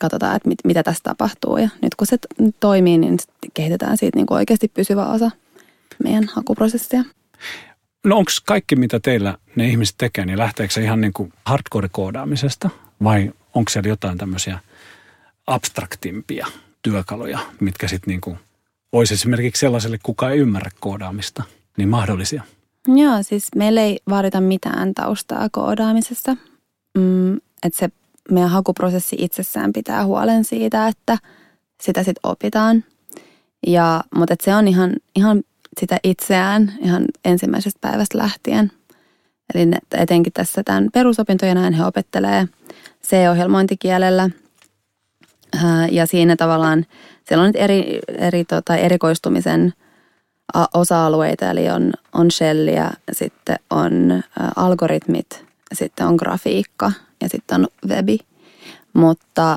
katsotaan, 0.00 0.36
että 0.36 0.48
mit, 0.48 0.58
mitä 0.64 0.82
tässä 0.82 1.02
tapahtuu. 1.02 1.56
Ja 1.56 1.68
nyt 1.82 1.94
kun 1.94 2.06
se 2.06 2.16
toimii, 2.60 2.98
niin 2.98 3.18
kehitetään 3.54 3.98
siitä 3.98 4.18
niin 4.18 4.26
kuin 4.26 4.36
oikeasti 4.36 4.68
pysyvä 4.68 5.06
osa 5.06 5.30
meidän 6.04 6.24
hakuprosessia. 6.32 7.04
No 8.04 8.16
onko 8.16 8.30
kaikki, 8.46 8.76
mitä 8.76 9.00
teillä 9.00 9.38
ne 9.56 9.68
ihmiset 9.68 9.94
tekee, 9.98 10.26
niin 10.26 10.38
lähteekö 10.38 10.74
se 10.74 10.82
ihan 10.82 11.00
niin 11.00 11.12
kuin 11.12 11.32
hardcore-koodaamisesta 11.44 12.70
vai 13.04 13.32
onko 13.54 13.70
siellä 13.70 13.88
jotain 13.88 14.18
tämmöisiä 14.18 14.58
abstraktimpia 15.46 16.46
työkaluja, 16.82 17.38
mitkä 17.60 17.88
sitten 17.88 18.10
niin 18.10 18.20
kuin 18.20 18.38
olisi 18.92 19.14
esimerkiksi 19.14 19.60
sellaiselle, 19.60 19.98
kuka 20.02 20.30
ei 20.30 20.38
ymmärrä 20.38 20.70
koodaamista– 20.80 21.42
niin 21.76 21.88
mahdollisia? 21.88 22.42
Joo, 22.88 23.22
siis 23.22 23.48
meillä 23.56 23.80
ei 23.80 23.98
vaadita 24.08 24.40
mitään 24.40 24.94
taustaa 24.94 25.48
koodaamisessa. 25.52 26.36
Mm, 26.98 27.36
että 27.36 27.78
se 27.78 27.88
meidän 28.30 28.50
hakuprosessi 28.50 29.16
itsessään 29.18 29.72
pitää 29.72 30.04
huolen 30.04 30.44
siitä, 30.44 30.88
että 30.88 31.18
sitä 31.82 32.02
sitten 32.02 32.30
opitaan. 32.30 32.84
Ja, 33.66 34.04
mutta 34.14 34.34
se 34.42 34.54
on 34.54 34.68
ihan, 34.68 34.92
ihan 35.16 35.42
sitä 35.80 35.98
itseään 36.04 36.72
ihan 36.80 37.04
ensimmäisestä 37.24 37.78
päivästä 37.80 38.18
lähtien. 38.18 38.72
Eli 39.54 39.70
etenkin 39.94 40.32
tässä 40.32 40.62
tämän 40.64 40.88
perusopintojen 40.92 41.58
ajan 41.58 41.72
he 41.72 41.84
opettelee 41.84 42.48
C-ohjelmointikielellä. 43.06 44.30
Ja 45.90 46.06
siinä 46.06 46.36
tavallaan 46.36 46.86
siellä 47.28 47.42
on 47.42 47.48
nyt 47.48 47.56
eri, 47.56 47.98
eri 48.08 48.44
tota, 48.44 48.76
erikoistumisen 48.76 49.72
osa-alueita, 50.74 51.50
eli 51.50 51.70
on, 51.70 51.92
on 52.12 52.30
shellia, 52.30 52.90
sitten 53.12 53.58
on 53.70 54.22
algoritmit, 54.56 55.44
sitten 55.72 56.06
on 56.06 56.14
grafiikka 56.14 56.92
ja 57.20 57.28
sitten 57.28 57.60
on 57.60 57.68
webi. 57.88 58.18
Mutta 58.92 59.56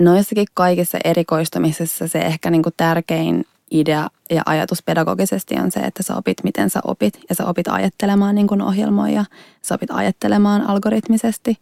noissakin 0.00 0.46
kaikissa 0.54 0.98
erikoistumisissa 1.04 2.08
se 2.08 2.18
ehkä 2.18 2.50
niin 2.50 2.62
kuin 2.62 2.74
tärkein 2.76 3.44
idea 3.70 4.08
ja 4.30 4.42
ajatus 4.46 4.82
pedagogisesti 4.82 5.54
on 5.54 5.70
se, 5.70 5.80
että 5.80 6.02
sä 6.02 6.16
opit, 6.16 6.36
miten 6.44 6.70
sä 6.70 6.80
opit. 6.84 7.20
Ja 7.28 7.34
sä 7.34 7.46
opit 7.46 7.68
ajattelemaan 7.68 8.34
niin 8.34 8.46
kuin 8.46 8.62
ohjelmoja, 8.62 9.24
sä 9.62 9.74
opit 9.74 9.90
ajattelemaan 9.90 10.62
algoritmisesti. 10.62 11.58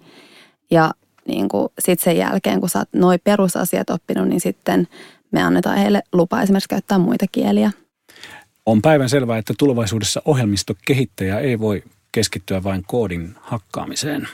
Ja 0.71 0.91
niin 1.27 1.49
kuin 1.49 1.69
sit 1.79 2.01
sen 2.01 2.17
jälkeen, 2.17 2.61
kun 2.61 2.69
sä 2.69 2.79
oot 2.79 2.89
noi 2.93 3.19
perusasiat 3.19 3.91
oppinut, 3.91 4.29
niin 4.29 4.41
sitten 4.41 4.89
me 5.31 5.43
annetaan 5.43 5.79
heille 5.79 6.03
lupa 6.13 6.43
esimerkiksi 6.43 6.69
käyttää 6.69 6.99
muita 6.99 7.27
kieliä– 7.33 7.71
on 8.69 8.83
päivän 8.83 9.09
selvää, 9.09 9.39
että 9.39 9.55
tulevaisuudessa 9.59 10.23
ohjelmistokehittäjä 10.25 11.39
ei 11.39 11.59
voi 11.59 11.83
keskittyä 12.13 12.63
vain 12.63 12.85
koodin 12.87 13.35
hakkaamiseen. 13.41 14.29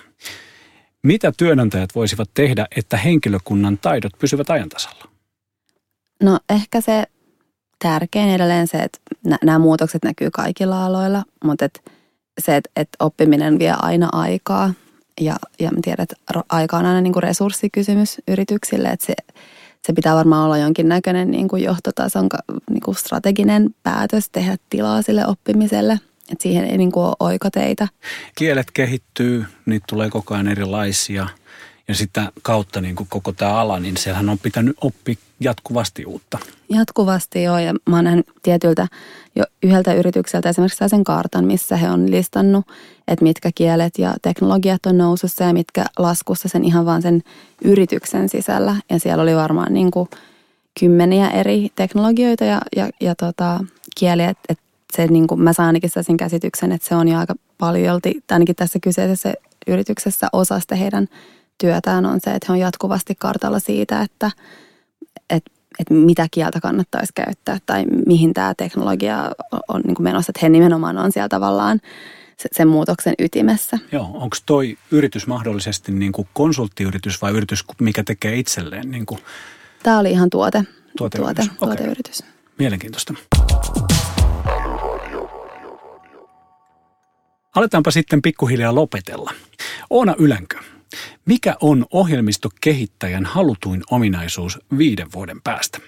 Mitä 1.03 1.33
työnantajat 1.37 1.95
voisivat 1.95 2.31
tehdä, 2.35 2.67
että 2.77 2.97
henkilökunnan 2.97 3.79
taidot 3.79 4.13
pysyvät 4.19 4.51
ajantasalla? 4.51 5.05
No 6.23 6.39
ehkä 6.51 6.81
se 6.81 7.05
tärkein 7.85 8.31
edelleen 8.31 8.67
se, 8.67 8.79
että 8.79 8.99
nämä 9.45 9.59
muutokset 9.59 10.05
näkyy 10.05 10.31
kaikilla 10.31 10.87
aloilla, 10.87 11.23
mutta 11.45 11.65
et 11.65 11.83
se, 12.41 12.57
että, 12.57 12.71
että 12.77 13.05
oppiminen 13.05 13.59
vie 13.59 13.75
aina 13.79 14.09
aikaa 14.13 14.75
ja, 15.21 15.37
ja 15.61 15.71
tiedän, 15.83 16.03
että 16.03 16.17
aika 16.49 16.77
on 16.77 16.87
aina 16.87 17.01
niin 17.01 17.13
kuin 17.13 17.23
resurssikysymys 17.23 18.17
yrityksille, 18.29 18.89
että 18.89 19.07
se 19.07 19.15
se 19.87 19.93
pitää 19.93 20.15
varmaan 20.15 20.45
olla 20.45 20.59
jonkinnäköinen 20.59 21.31
niin 21.31 21.49
kuin 21.49 21.63
johtotason 21.63 22.29
niin 22.71 22.81
kuin 22.81 22.95
strateginen 22.95 23.75
päätös 23.83 24.29
tehdä 24.29 24.57
tilaa 24.71 25.03
sille 25.03 25.27
oppimiselle. 25.27 26.01
Että 26.33 26.43
siihen 26.43 26.65
ei 26.65 26.79
niin 26.79 26.93
kuin 26.93 27.07
ole 27.07 27.17
oikoteita. 27.21 27.89
Kielet 28.35 28.71
kehittyy, 28.71 29.45
niitä 29.67 29.85
tulee 29.89 30.11
koko 30.11 30.35
ajan 30.35 30.49
erilaisia. 30.49 31.29
Ja 31.89 31.95
sitä 31.95 32.33
kautta 32.43 32.81
niin 32.81 32.97
kuin 32.97 33.07
koko 33.11 33.33
tämä 33.33 33.55
ala, 33.55 33.81
niin 33.81 33.97
sehän 33.97 34.29
on 34.29 34.39
pitänyt 34.39 34.77
oppia 34.81 35.15
jatkuvasti 35.45 36.05
uutta. 36.05 36.39
Jatkuvasti 36.69 37.43
joo, 37.43 37.59
ja 37.59 37.75
mä 37.91 37.97
oon 37.97 38.05
nähnyt 38.05 38.27
tietyltä 38.43 38.89
jo 39.37 39.45
yhdeltä 39.63 39.95
yritykseltä 39.95 40.49
esimerkiksi 40.49 40.89
sen 40.89 41.05
kartan, 41.05 41.45
missä 41.45 41.77
he 41.77 41.91
on 41.91 42.11
listannut, 42.11 42.65
että 43.09 43.23
mitkä 43.23 43.51
kielet 43.55 43.99
ja 43.99 44.15
teknologiat 44.23 44.87
on 44.87 44.99
nousussa 44.99 45.45
ja 45.45 45.53
mitkä 45.53 45.85
laskussa 45.99 46.49
sen 46.49 46.65
ihan 46.65 46.87
vaan 46.87 47.03
sen 47.03 47.23
yrityksen 47.65 48.29
sisällä. 48.29 48.77
Ja 48.91 49.01
siellä 49.01 49.23
oli 49.23 49.37
varmaan 49.37 49.75
niin 49.75 49.91
kuin 49.91 50.09
kymmeniä 50.81 51.31
eri 51.31 51.69
teknologioita 51.77 52.45
ja, 52.45 52.61
ja, 52.77 52.89
ja 53.01 53.15
tota, 53.15 53.65
kieliä, 53.99 54.29
että 54.29 54.43
et 54.49 54.59
se 54.93 55.07
niin 55.07 55.27
kuin, 55.27 55.41
mä 55.41 55.53
saan 55.53 55.67
ainakin 55.67 55.91
sen 56.01 56.17
käsityksen, 56.17 56.73
että 56.73 56.89
se 56.89 56.95
on 56.95 57.09
jo 57.09 57.19
aika 57.19 57.35
paljolti, 57.59 58.21
ainakin 58.31 58.57
tässä 58.57 58.79
kyseisessä 58.83 59.35
yrityksessä 59.67 60.29
osasta 60.33 60.75
heidän 60.75 61.09
työtään 61.59 62.07
on 62.07 62.21
se, 62.21 62.31
että 62.31 62.47
he 62.49 62.53
on 62.53 62.59
jatkuvasti 62.59 63.15
kartalla 63.15 63.59
siitä, 63.59 64.03
että, 64.03 64.31
että, 65.31 65.53
että 65.79 65.95
mitä 65.95 66.27
kieltä 66.31 66.61
kannattaisi 66.61 67.13
käyttää 67.15 67.59
tai 67.67 67.85
mihin 68.07 68.35
tämä 68.35 68.55
teknologia 68.55 69.31
on 69.69 69.81
niin 69.81 69.95
kuin 69.95 70.05
menossa. 70.05 70.31
Että 70.31 70.41
he 70.43 70.49
nimenomaan 70.49 70.99
on 70.99 71.13
siellä 71.13 71.29
tavallaan 71.29 71.81
sen 72.53 72.69
muutoksen 72.69 73.15
ytimessä. 73.19 73.79
Joo, 73.93 74.11
onko 74.15 74.37
toi 74.47 74.79
yritys 74.91 75.27
mahdollisesti 75.27 75.93
niin 75.93 76.13
kuin 76.13 76.29
konsulttiyritys 76.33 77.23
vai 77.23 77.33
yritys, 77.33 77.65
mikä 77.81 78.05
tekee 78.05 78.37
itselleen? 78.37 78.91
Niin 78.91 79.07
kuin 79.07 79.21
Tämä 79.83 79.99
oli 79.99 80.11
ihan 80.11 80.31
tuote, 80.31 80.65
tuoteyritys. 80.99 81.35
tuote, 81.35 81.43
okay. 81.43 81.77
tuoteyritys. 81.77 82.25
Mielenkiintoista. 82.59 83.15
Aletaanpa 87.55 87.91
sitten 87.91 88.23
pikkuhiljaa 88.23 88.75
lopetella. 88.75 89.33
Oona 89.91 90.15
Ylänkö, 90.19 90.59
mikä 91.27 91.57
on 91.61 91.87
ohjelmistokehittäjän 91.91 93.25
halutuin 93.25 93.83
ominaisuus 93.91 94.59
viiden 94.79 95.13
vuoden 95.13 95.41
päästä? 95.45 95.79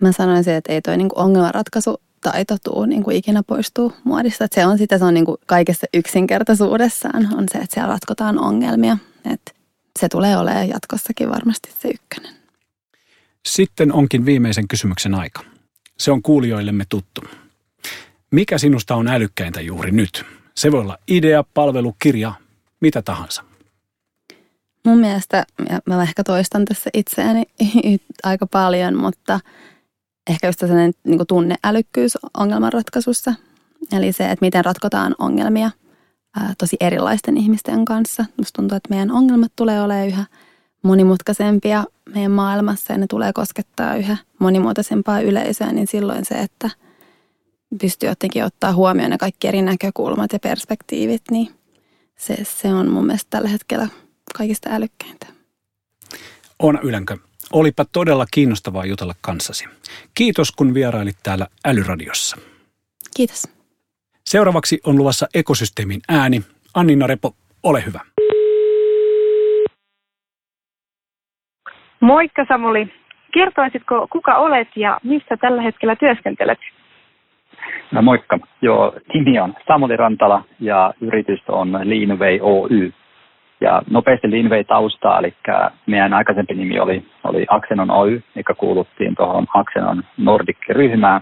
Mä 0.00 0.12
sanoisin, 0.12 0.54
että 0.54 0.72
ei 0.72 0.82
toi 0.82 0.96
niinku 0.96 1.20
ongelmanratkaisu 1.20 2.00
taito 2.20 2.56
tuu 2.64 2.84
niin 2.84 3.02
kuin 3.02 3.16
ikinä 3.16 3.42
poistuu 3.42 3.92
muodista. 4.04 4.44
Että 4.44 4.54
se 4.54 4.66
on 4.66 4.78
sitä, 4.78 4.98
se 4.98 5.04
on 5.04 5.14
niin 5.14 5.26
kuin 5.26 5.36
kaikessa 5.46 5.86
yksinkertaisuudessaan 5.94 7.34
on 7.34 7.44
se, 7.52 7.58
että 7.58 7.74
siellä 7.74 7.92
ratkotaan 7.92 8.38
ongelmia. 8.38 8.98
Että 9.32 9.52
se 9.98 10.08
tulee 10.08 10.36
olemaan 10.36 10.68
jatkossakin 10.68 11.30
varmasti 11.30 11.70
se 11.78 11.88
ykkönen. 11.88 12.34
Sitten 13.46 13.92
onkin 13.92 14.26
viimeisen 14.26 14.68
kysymyksen 14.68 15.14
aika. 15.14 15.40
Se 15.98 16.10
on 16.10 16.22
kuulijoillemme 16.22 16.84
tuttu. 16.88 17.20
Mikä 18.30 18.58
sinusta 18.58 18.94
on 18.94 19.08
älykkäintä 19.08 19.60
juuri 19.60 19.90
nyt? 19.90 20.24
Se 20.54 20.72
voi 20.72 20.80
olla 20.80 20.98
idea, 21.08 21.44
palvelu, 21.54 21.96
kirja, 21.98 22.32
mitä 22.80 23.02
tahansa. 23.02 23.47
Mun 24.84 24.98
mielestä, 24.98 25.44
ja 25.70 25.78
mä 25.86 26.02
ehkä 26.02 26.24
toistan 26.24 26.64
tässä 26.64 26.90
itseäni 26.94 27.42
aika 28.22 28.46
paljon, 28.46 28.96
mutta 28.96 29.40
ehkä 30.30 30.46
just 30.46 30.58
sellainen 30.60 30.92
niin 31.04 31.26
tunneälykkyys 31.28 32.18
ongelmanratkaisussa. 32.38 33.34
Eli 33.92 34.12
se, 34.12 34.24
että 34.24 34.44
miten 34.44 34.64
ratkotaan 34.64 35.14
ongelmia 35.18 35.70
ää, 36.36 36.54
tosi 36.58 36.76
erilaisten 36.80 37.36
ihmisten 37.36 37.84
kanssa. 37.84 38.24
Musta 38.36 38.56
tuntuu, 38.56 38.76
että 38.76 38.90
meidän 38.90 39.10
ongelmat 39.10 39.52
tulee 39.56 39.82
olemaan 39.82 40.08
yhä 40.08 40.24
monimutkaisempia 40.82 41.84
meidän 42.14 42.32
maailmassa 42.32 42.92
ja 42.92 42.98
ne 42.98 43.06
tulee 43.06 43.32
koskettaa 43.32 43.96
yhä 43.96 44.16
monimuotoisempaa 44.38 45.20
yleisöä, 45.20 45.72
niin 45.72 45.86
silloin 45.86 46.24
se, 46.24 46.34
että 46.34 46.70
pystyy 47.80 48.08
jotenkin 48.08 48.44
ottaa 48.44 48.72
huomioon 48.72 49.10
ne 49.10 49.18
kaikki 49.18 49.48
eri 49.48 49.62
näkökulmat 49.62 50.32
ja 50.32 50.38
perspektiivit, 50.38 51.22
niin 51.30 51.48
se, 52.16 52.36
se 52.42 52.74
on 52.74 52.90
mun 52.90 53.06
mielestä 53.06 53.30
tällä 53.30 53.48
hetkellä 53.48 53.88
kaikista 54.34 54.70
älykkäintä. 54.72 55.26
Oona 56.58 56.80
Ylänkö, 56.82 57.16
olipa 57.52 57.84
todella 57.92 58.26
kiinnostavaa 58.34 58.84
jutella 58.84 59.14
kanssasi. 59.20 59.68
Kiitos 60.14 60.52
kun 60.52 60.74
vierailit 60.74 61.16
täällä 61.22 61.46
Älyradiossa. 61.66 62.36
Kiitos. 63.16 63.42
Seuraavaksi 64.24 64.80
on 64.86 64.96
luvassa 64.96 65.26
ekosysteemin 65.34 66.00
ääni. 66.08 66.42
Annina 66.74 67.06
Repo, 67.06 67.32
ole 67.62 67.84
hyvä. 67.86 68.00
Moikka 72.00 72.44
Samuli. 72.48 72.88
Kertoisitko, 73.34 74.08
kuka 74.12 74.36
olet 74.36 74.68
ja 74.76 74.98
missä 75.02 75.36
tällä 75.40 75.62
hetkellä 75.62 75.96
työskentelet? 75.96 76.58
No 77.92 78.02
moikka. 78.02 78.38
Joo, 78.62 78.92
nimi 79.14 79.38
on 79.38 79.54
Samuli 79.66 79.96
Rantala 79.96 80.44
ja 80.60 80.94
yritys 81.00 81.40
on 81.48 81.72
Leanway 81.72 82.38
Oy. 82.40 82.92
Ja 83.60 83.82
nopeasti 83.90 84.30
Leanway 84.30 84.64
taustaa, 84.64 85.18
eli 85.18 85.34
meidän 85.86 86.14
aikaisempi 86.14 86.54
nimi 86.54 86.80
oli, 86.80 87.04
oli 87.24 87.46
Axenon 87.48 87.90
Oy, 87.90 88.22
joka 88.34 88.54
kuuluttiin 88.54 89.14
tuohon 89.14 89.46
Axenon 89.54 90.02
Nordic-ryhmään. 90.16 91.20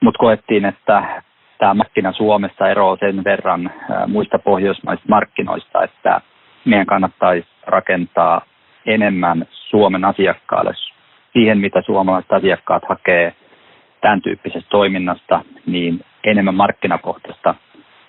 Mutta 0.00 0.18
koettiin, 0.18 0.64
että 0.64 1.22
tämä 1.58 1.74
markkina 1.74 2.12
Suomessa 2.12 2.68
eroaa 2.68 2.96
sen 3.00 3.24
verran 3.24 3.70
muista 4.06 4.38
pohjoismaista 4.38 5.04
markkinoista, 5.08 5.84
että 5.84 6.20
meidän 6.64 6.86
kannattaisi 6.86 7.48
rakentaa 7.66 8.40
enemmän 8.86 9.46
Suomen 9.50 10.04
asiakkaalle 10.04 10.72
siihen, 11.32 11.58
mitä 11.58 11.82
suomalaiset 11.82 12.32
asiakkaat 12.32 12.82
hakee 12.88 13.34
tämän 14.00 14.22
tyyppisestä 14.22 14.70
toiminnasta, 14.70 15.40
niin 15.66 16.04
enemmän 16.24 16.54
markkinakohtaista 16.54 17.54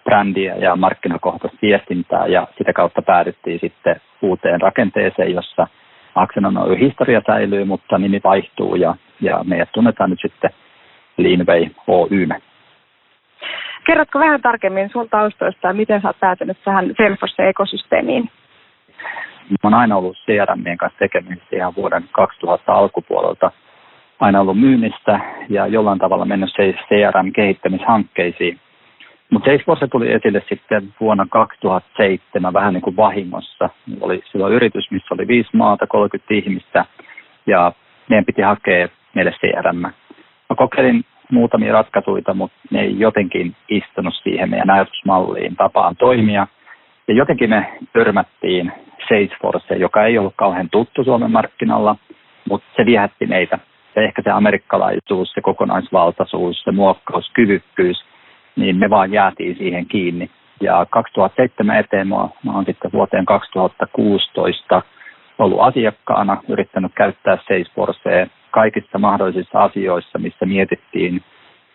brändiä 0.07 0.55
ja 0.55 0.75
markkinakohtaista 0.75 1.57
viestintää 1.61 2.27
ja 2.27 2.47
sitä 2.57 2.73
kautta 2.73 3.01
päädyttiin 3.01 3.59
sitten 3.59 3.95
uuteen 4.21 4.61
rakenteeseen, 4.61 5.33
jossa 5.33 5.67
Axenon 6.15 6.77
historia 6.77 7.21
säilyy, 7.27 7.65
mutta 7.65 7.97
nimi 7.97 8.21
vaihtuu 8.23 8.75
ja, 8.75 8.95
ja 9.21 9.43
meidät 9.43 9.69
tunnetaan 9.71 10.09
nyt 10.09 10.19
sitten 10.21 10.49
Leanway 11.17 11.65
Oy. 11.87 12.27
Kerrotko 13.85 14.19
vähän 14.19 14.41
tarkemmin 14.41 14.89
sun 14.89 15.09
taustoista 15.09 15.67
ja 15.67 15.73
miten 15.73 16.01
sä 16.01 16.07
oot 16.07 16.19
päätynyt 16.19 16.57
tähän 16.65 16.85
Salesforce-ekosysteemiin? 16.85 18.29
Mä 19.49 19.57
oon 19.63 19.73
aina 19.73 19.97
ollut 19.97 20.17
CRMien 20.25 20.77
kanssa 20.77 20.99
tekemisissä 20.99 21.55
ihan 21.55 21.75
vuoden 21.75 22.03
2000 22.11 22.73
alkupuolelta. 22.73 23.51
Aina 24.19 24.41
ollut 24.41 24.59
myynnistä 24.59 25.19
ja 25.49 25.67
jollain 25.67 25.99
tavalla 25.99 26.25
mennyt 26.25 26.49
CRM-kehittämishankkeisiin. 26.87 28.59
Mutta 29.31 29.45
Salesforce 29.45 29.87
tuli 29.87 30.11
esille 30.11 30.43
sitten 30.49 30.93
vuonna 30.99 31.25
2007 31.29 32.53
vähän 32.53 32.73
niin 32.73 32.81
kuin 32.81 32.95
vahingossa. 32.95 33.69
Oli 34.01 34.21
silloin 34.31 34.53
yritys, 34.53 34.91
missä 34.91 35.13
oli 35.13 35.27
viisi 35.27 35.49
maata, 35.53 35.87
30 35.87 36.33
ihmistä 36.33 36.85
ja 37.47 37.71
meidän 38.09 38.25
piti 38.25 38.41
hakea 38.41 38.87
meille 39.15 39.31
CRM. 39.31 39.81
Mä 40.49 40.55
kokeilin 40.57 41.05
muutamia 41.31 41.73
ratkaisuja, 41.73 42.33
mutta 42.33 42.57
ne 42.71 42.81
ei 42.81 42.99
jotenkin 42.99 43.55
istunut 43.69 44.13
siihen 44.23 44.49
meidän 44.49 44.69
ajatusmalliin, 44.69 45.55
tapaan 45.55 45.95
toimia. 45.95 46.47
Ja 47.07 47.13
jotenkin 47.13 47.49
me 47.49 47.77
törmättiin 47.93 48.71
Salesforce, 49.09 49.75
joka 49.75 50.05
ei 50.05 50.17
ollut 50.17 50.33
kauhean 50.35 50.69
tuttu 50.69 51.03
Suomen 51.03 51.31
markkinalla, 51.31 51.95
mutta 52.49 52.67
se 52.75 52.85
viehätti 52.85 53.25
meitä. 53.25 53.59
Ja 53.95 54.01
ehkä 54.01 54.21
se 54.21 54.29
amerikkalaisuus, 54.29 55.31
se 55.33 55.41
kokonaisvaltaisuus, 55.41 56.63
se 56.63 56.71
muokkauskyvykkyys, 56.71 58.05
niin 58.57 58.77
me 58.77 58.89
vaan 58.89 59.11
jäätiin 59.11 59.57
siihen 59.57 59.85
kiinni. 59.85 60.29
Ja 60.61 60.85
2007 60.89 61.77
eteen 61.79 62.07
mä, 62.07 62.15
mä 62.15 62.53
olen 62.53 62.65
sitten 62.65 62.91
vuoteen 62.91 63.25
2016 63.25 64.81
ollut 65.39 65.61
asiakkaana, 65.61 66.41
yrittänyt 66.49 66.91
käyttää 66.95 67.37
Salesforcea 67.47 68.27
kaikissa 68.51 68.99
mahdollisissa 68.99 69.59
asioissa, 69.59 70.19
missä 70.19 70.45
mietittiin 70.45 71.23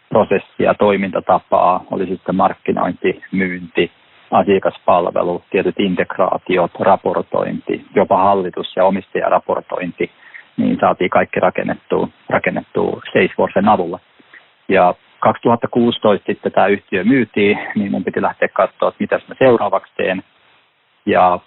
prosessia, 0.08 0.74
toimintatapaa, 0.74 1.84
oli 1.90 2.06
sitten 2.06 2.34
markkinointi, 2.34 3.22
myynti, 3.32 3.90
asiakaspalvelu, 4.30 5.42
tietyt 5.50 5.80
integraatiot, 5.80 6.70
raportointi, 6.80 7.84
jopa 7.94 8.16
hallitus- 8.16 8.76
ja 8.76 8.84
omistajaraportointi, 8.84 10.10
niin 10.56 10.76
saatiin 10.80 11.10
kaikki 11.10 11.40
rakennettua, 11.40 12.08
rakennettua 12.28 13.00
Salesforcen 13.12 13.68
avulla. 13.68 13.98
Ja 14.72 14.94
2016 15.20 16.26
sitten 16.26 16.52
tämä 16.52 16.66
yhtiö 16.66 17.04
myytiin, 17.04 17.58
niin 17.74 17.90
mun 17.90 18.04
piti 18.04 18.22
lähteä 18.22 18.48
katsoa, 18.48 18.88
että 18.88 18.96
mitä 19.00 19.20
mä 19.28 19.34
seuraavaksi 19.38 19.92
teen. 19.96 20.22
Ja 21.06 21.38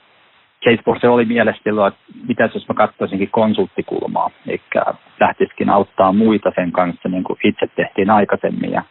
Salesforce 0.64 1.10
oli 1.10 1.26
mielessä 1.26 1.62
silloin, 1.64 1.94
että 1.94 2.04
mitä 2.28 2.50
jos 2.54 2.68
mä 2.68 2.74
katsoisinkin 2.76 3.30
konsulttikulmaa, 3.32 4.30
eli 4.48 4.62
lähtisikin 5.20 5.70
auttaa 5.70 6.14
muita 6.14 6.52
sen 6.56 6.72
kanssa, 6.72 7.10
niin 7.10 7.24
kuin 7.24 7.40
itse 7.44 7.68
tehtiin 7.76 8.10
aikaisemmin. 8.10 8.72
Ja 8.72 8.84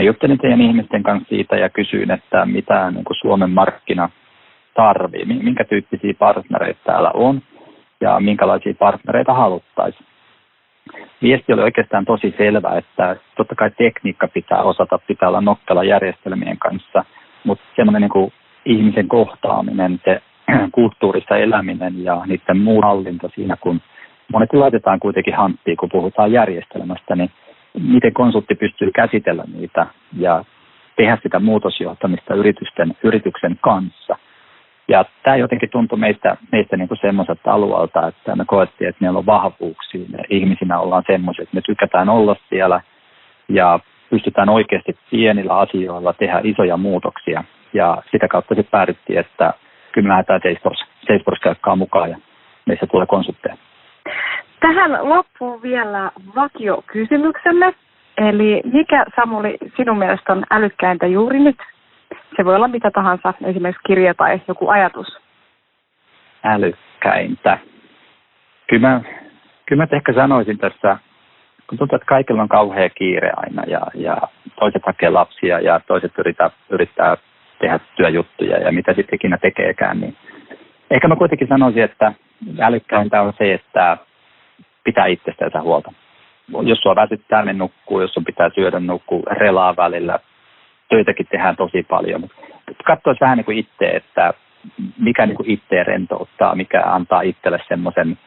Mä 0.00 0.04
juttelin 0.04 0.38
teidän 0.38 0.60
ihmisten 0.60 1.02
kanssa 1.02 1.28
siitä 1.28 1.56
ja 1.56 1.68
kysyin, 1.68 2.10
että 2.10 2.46
mitä 2.46 2.90
niin 2.90 3.04
kuin 3.04 3.16
Suomen 3.16 3.50
markkina 3.50 4.10
tarvii, 4.74 5.24
minkä 5.24 5.64
tyyppisiä 5.64 6.14
partnereita 6.18 6.80
täällä 6.84 7.10
on 7.14 7.42
ja 8.00 8.20
minkälaisia 8.20 8.74
partnereita 8.78 9.34
haluttaisiin. 9.34 10.06
Viesti 11.22 11.52
oli 11.52 11.62
oikeastaan 11.62 12.04
tosi 12.04 12.34
selvä, 12.38 12.78
että 12.78 13.16
totta 13.36 13.54
kai 13.54 13.70
tekniikka 13.70 14.28
pitää 14.28 14.62
osata, 14.62 14.98
pitää 14.98 15.28
olla 15.28 15.40
nokkela 15.40 15.84
järjestelmien 15.84 16.58
kanssa, 16.58 17.04
mutta 17.44 17.64
semmoinen 17.76 18.10
niin 18.14 18.32
ihmisen 18.64 19.08
kohtaaminen, 19.08 20.00
se 20.04 20.22
kulttuurista 20.72 21.36
eläminen 21.36 22.04
ja 22.04 22.22
niiden 22.26 22.58
muu 22.58 22.82
hallinta 22.82 23.30
siinä, 23.34 23.56
kun 23.60 23.80
monesti 24.32 24.56
laitetaan 24.56 25.00
kuitenkin 25.00 25.34
hanttiin, 25.34 25.76
kun 25.76 25.88
puhutaan 25.92 26.32
järjestelmästä, 26.32 27.16
niin 27.16 27.30
miten 27.78 28.12
konsultti 28.12 28.54
pystyy 28.54 28.90
käsitellä 28.90 29.44
niitä 29.52 29.86
ja 30.18 30.44
tehdä 30.96 31.18
sitä 31.22 31.38
muutosjohtamista 31.38 32.34
yritysten, 32.34 32.96
yrityksen 33.02 33.58
kanssa. 33.60 34.16
Ja 34.90 35.04
tämä 35.22 35.36
jotenkin 35.36 35.70
tuntui 35.70 35.98
meistä, 35.98 36.36
meistä 36.52 36.76
niin 36.76 36.88
kuin 36.88 36.98
semmoiselta 37.00 37.52
alueelta, 37.52 38.08
että 38.08 38.36
me 38.36 38.44
koettiin, 38.44 38.88
että 38.88 39.00
meillä 39.00 39.18
on 39.18 39.26
vahvuuksia. 39.26 40.06
Me 40.08 40.18
ihmisinä 40.30 40.78
ollaan 40.78 41.04
semmoiset, 41.06 41.42
että 41.42 41.54
me 41.54 41.60
tykätään 41.60 42.08
olla 42.08 42.36
siellä 42.48 42.80
ja 43.48 43.80
pystytään 44.10 44.48
oikeasti 44.48 44.98
pienillä 45.10 45.58
asioilla 45.58 46.12
tehdä 46.12 46.40
isoja 46.44 46.76
muutoksia. 46.76 47.44
Ja 47.72 48.02
sitä 48.10 48.28
kautta 48.28 48.54
sitten 48.54 48.70
päädyttiin, 48.70 49.18
että 49.18 49.54
kyllä 49.92 50.08
me 50.08 50.12
lähdetään 50.12 50.40
Salesforce, 50.42 50.84
Salesforce 51.06 51.54
mukaan 51.76 52.10
ja 52.10 52.16
meissä 52.66 52.86
tulee 52.86 53.06
konsultteja. 53.06 53.56
Tähän 54.60 55.08
loppuun 55.08 55.62
vielä 55.62 56.10
vakiokysymyksemme. 56.36 57.74
Eli 58.18 58.62
mikä 58.72 59.04
Samuli 59.16 59.58
sinun 59.76 59.98
mielestä 59.98 60.32
on 60.32 60.44
älykkäintä 60.50 61.06
juuri 61.06 61.38
nyt? 61.38 61.56
Se 62.36 62.44
voi 62.44 62.56
olla 62.56 62.68
mitä 62.68 62.90
tahansa, 62.90 63.34
esimerkiksi 63.44 63.82
kirja 63.86 64.14
tai 64.14 64.40
joku 64.48 64.68
ajatus. 64.68 65.18
Älykkäintä. 66.44 67.58
Kyllä 68.66 68.88
mä, 68.88 69.00
kyllä 69.66 69.82
mä 69.82 69.96
ehkä 69.96 70.12
sanoisin 70.12 70.58
tässä, 70.58 70.98
kun 71.66 71.78
tuntuu, 71.78 71.96
että 71.96 72.06
kaikilla 72.06 72.42
on 72.42 72.48
kauhea 72.48 72.90
kiire 72.90 73.30
aina 73.36 73.62
ja, 73.66 73.80
ja 73.94 74.16
toiset 74.60 74.82
hakee 74.86 75.10
lapsia 75.10 75.60
ja 75.60 75.80
toiset 75.86 76.12
yrittää, 76.18 76.50
yrittää 76.70 77.16
tehdä 77.58 77.80
työjuttuja 77.96 78.58
ja 78.58 78.72
mitä 78.72 78.94
sitten 78.94 79.16
ikinä 79.16 79.38
tekeekään, 79.38 80.00
niin 80.00 80.16
ehkä 80.90 81.08
mä 81.08 81.16
kuitenkin 81.16 81.48
sanoisin, 81.48 81.82
että 81.82 82.12
älykkäintä 82.60 83.22
on 83.22 83.32
se, 83.38 83.54
että 83.54 83.96
pitää 84.84 85.06
itsestänsä 85.06 85.60
huolta. 85.60 85.92
Jos 86.62 86.78
sua 86.78 86.96
väsyttää, 86.96 87.44
niin 87.44 87.58
nukkuu, 87.58 88.00
jos 88.00 88.14
sun 88.14 88.24
pitää 88.24 88.50
syödä, 88.54 88.80
nukkuu, 88.80 89.22
relaa 89.26 89.76
välillä. 89.76 90.18
Töitäkin 90.90 91.26
tehdään 91.30 91.56
tosi 91.56 91.82
paljon. 91.82 92.28
Katsoisi 92.84 93.20
vähän 93.20 93.36
niin 93.36 93.44
kuin 93.44 93.58
itse, 93.58 93.86
että 93.86 94.34
mikä 94.98 95.26
niin 95.26 95.36
kuin 95.36 95.50
itseä 95.50 95.84
rentouttaa, 95.84 96.54
mikä 96.54 96.82
antaa 96.84 97.20
itselle 97.20 97.60
semmoisen 97.68 98.18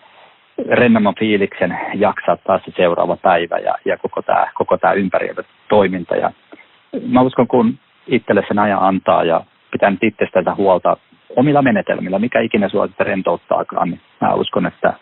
rennomman 0.70 1.16
fiiliksen 1.20 1.80
jaksaa 1.93 2.38
taas 2.38 2.61
se 2.66 2.72
seuraava 2.76 3.18
päivä 3.18 3.57
ja, 3.57 3.76
ja 3.86 3.97
koko 3.97 4.22
tämä 4.22 4.47
koko 4.53 4.78
tämä 4.78 4.93
ympäröivä 4.93 5.43
toiminta. 5.70 6.16
Ja 6.16 6.32
mä 7.07 7.22
uskon, 7.22 7.47
kun 7.47 7.80
itselle 8.07 8.43
sen 8.47 8.59
ajan 8.59 8.80
antaa 8.82 9.24
ja 9.24 9.41
pitää 9.72 9.91
nyt 9.91 10.03
itsestä 10.03 10.55
huolta 10.55 10.97
omilla 11.36 11.61
menetelmillä, 11.61 12.20
mikä 12.20 12.39
ikinä 12.39 12.70
sinua 12.70 12.89
rentouttaakaan, 12.99 13.89
niin 13.89 14.01
mä 14.22 14.34
uskon, 14.34 14.66
että 14.66 14.93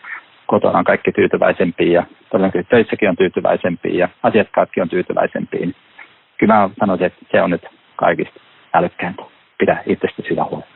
kotona 0.46 0.78
on 0.78 0.84
kaikki 0.84 1.12
tyytyväisempiä 1.12 1.92
ja 1.92 2.06
todennäköisesti 2.30 2.70
töissäkin 2.70 3.08
on 3.08 3.16
tyytyväisempiä 3.16 3.94
ja 3.94 4.08
asiakkaatkin 4.22 4.82
on 4.82 4.88
tyytyväisempiä. 4.88 5.60
Niin 5.60 5.74
kyllä 6.42 6.54
mä 6.54 6.70
sanoisin, 6.80 7.06
että 7.06 7.26
se 7.30 7.42
on 7.42 7.50
nyt 7.50 7.62
kaikista 7.96 8.40
älykkäintä. 8.74 9.22
Pidä 9.58 9.82
itsestä 9.86 10.22
hyvä 10.30 10.44
huolta. 10.44 10.66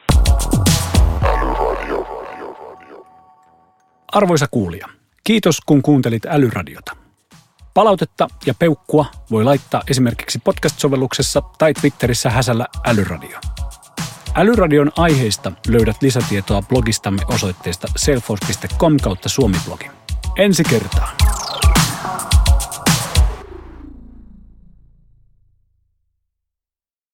Arvoisa 4.12 4.46
kuulija, 4.50 4.86
kiitos 5.24 5.60
kun 5.66 5.82
kuuntelit 5.82 6.26
Älyradiota. 6.26 6.96
Palautetta 7.74 8.28
ja 8.46 8.54
peukkua 8.58 9.04
voi 9.30 9.44
laittaa 9.44 9.82
esimerkiksi 9.90 10.38
podcast-sovelluksessa 10.44 11.42
tai 11.58 11.74
Twitterissä 11.74 12.30
häsällä 12.30 12.66
Älyradio. 12.86 13.38
Älyradion 14.34 14.90
aiheista 14.96 15.52
löydät 15.68 15.96
lisätietoa 16.02 16.62
blogistamme 16.62 17.22
osoitteesta 17.28 17.88
selfos.com 17.96 18.96
kautta 19.02 19.28
suomiblogi. 19.28 19.90
Ensi 20.38 20.64
kertaan. 20.64 21.35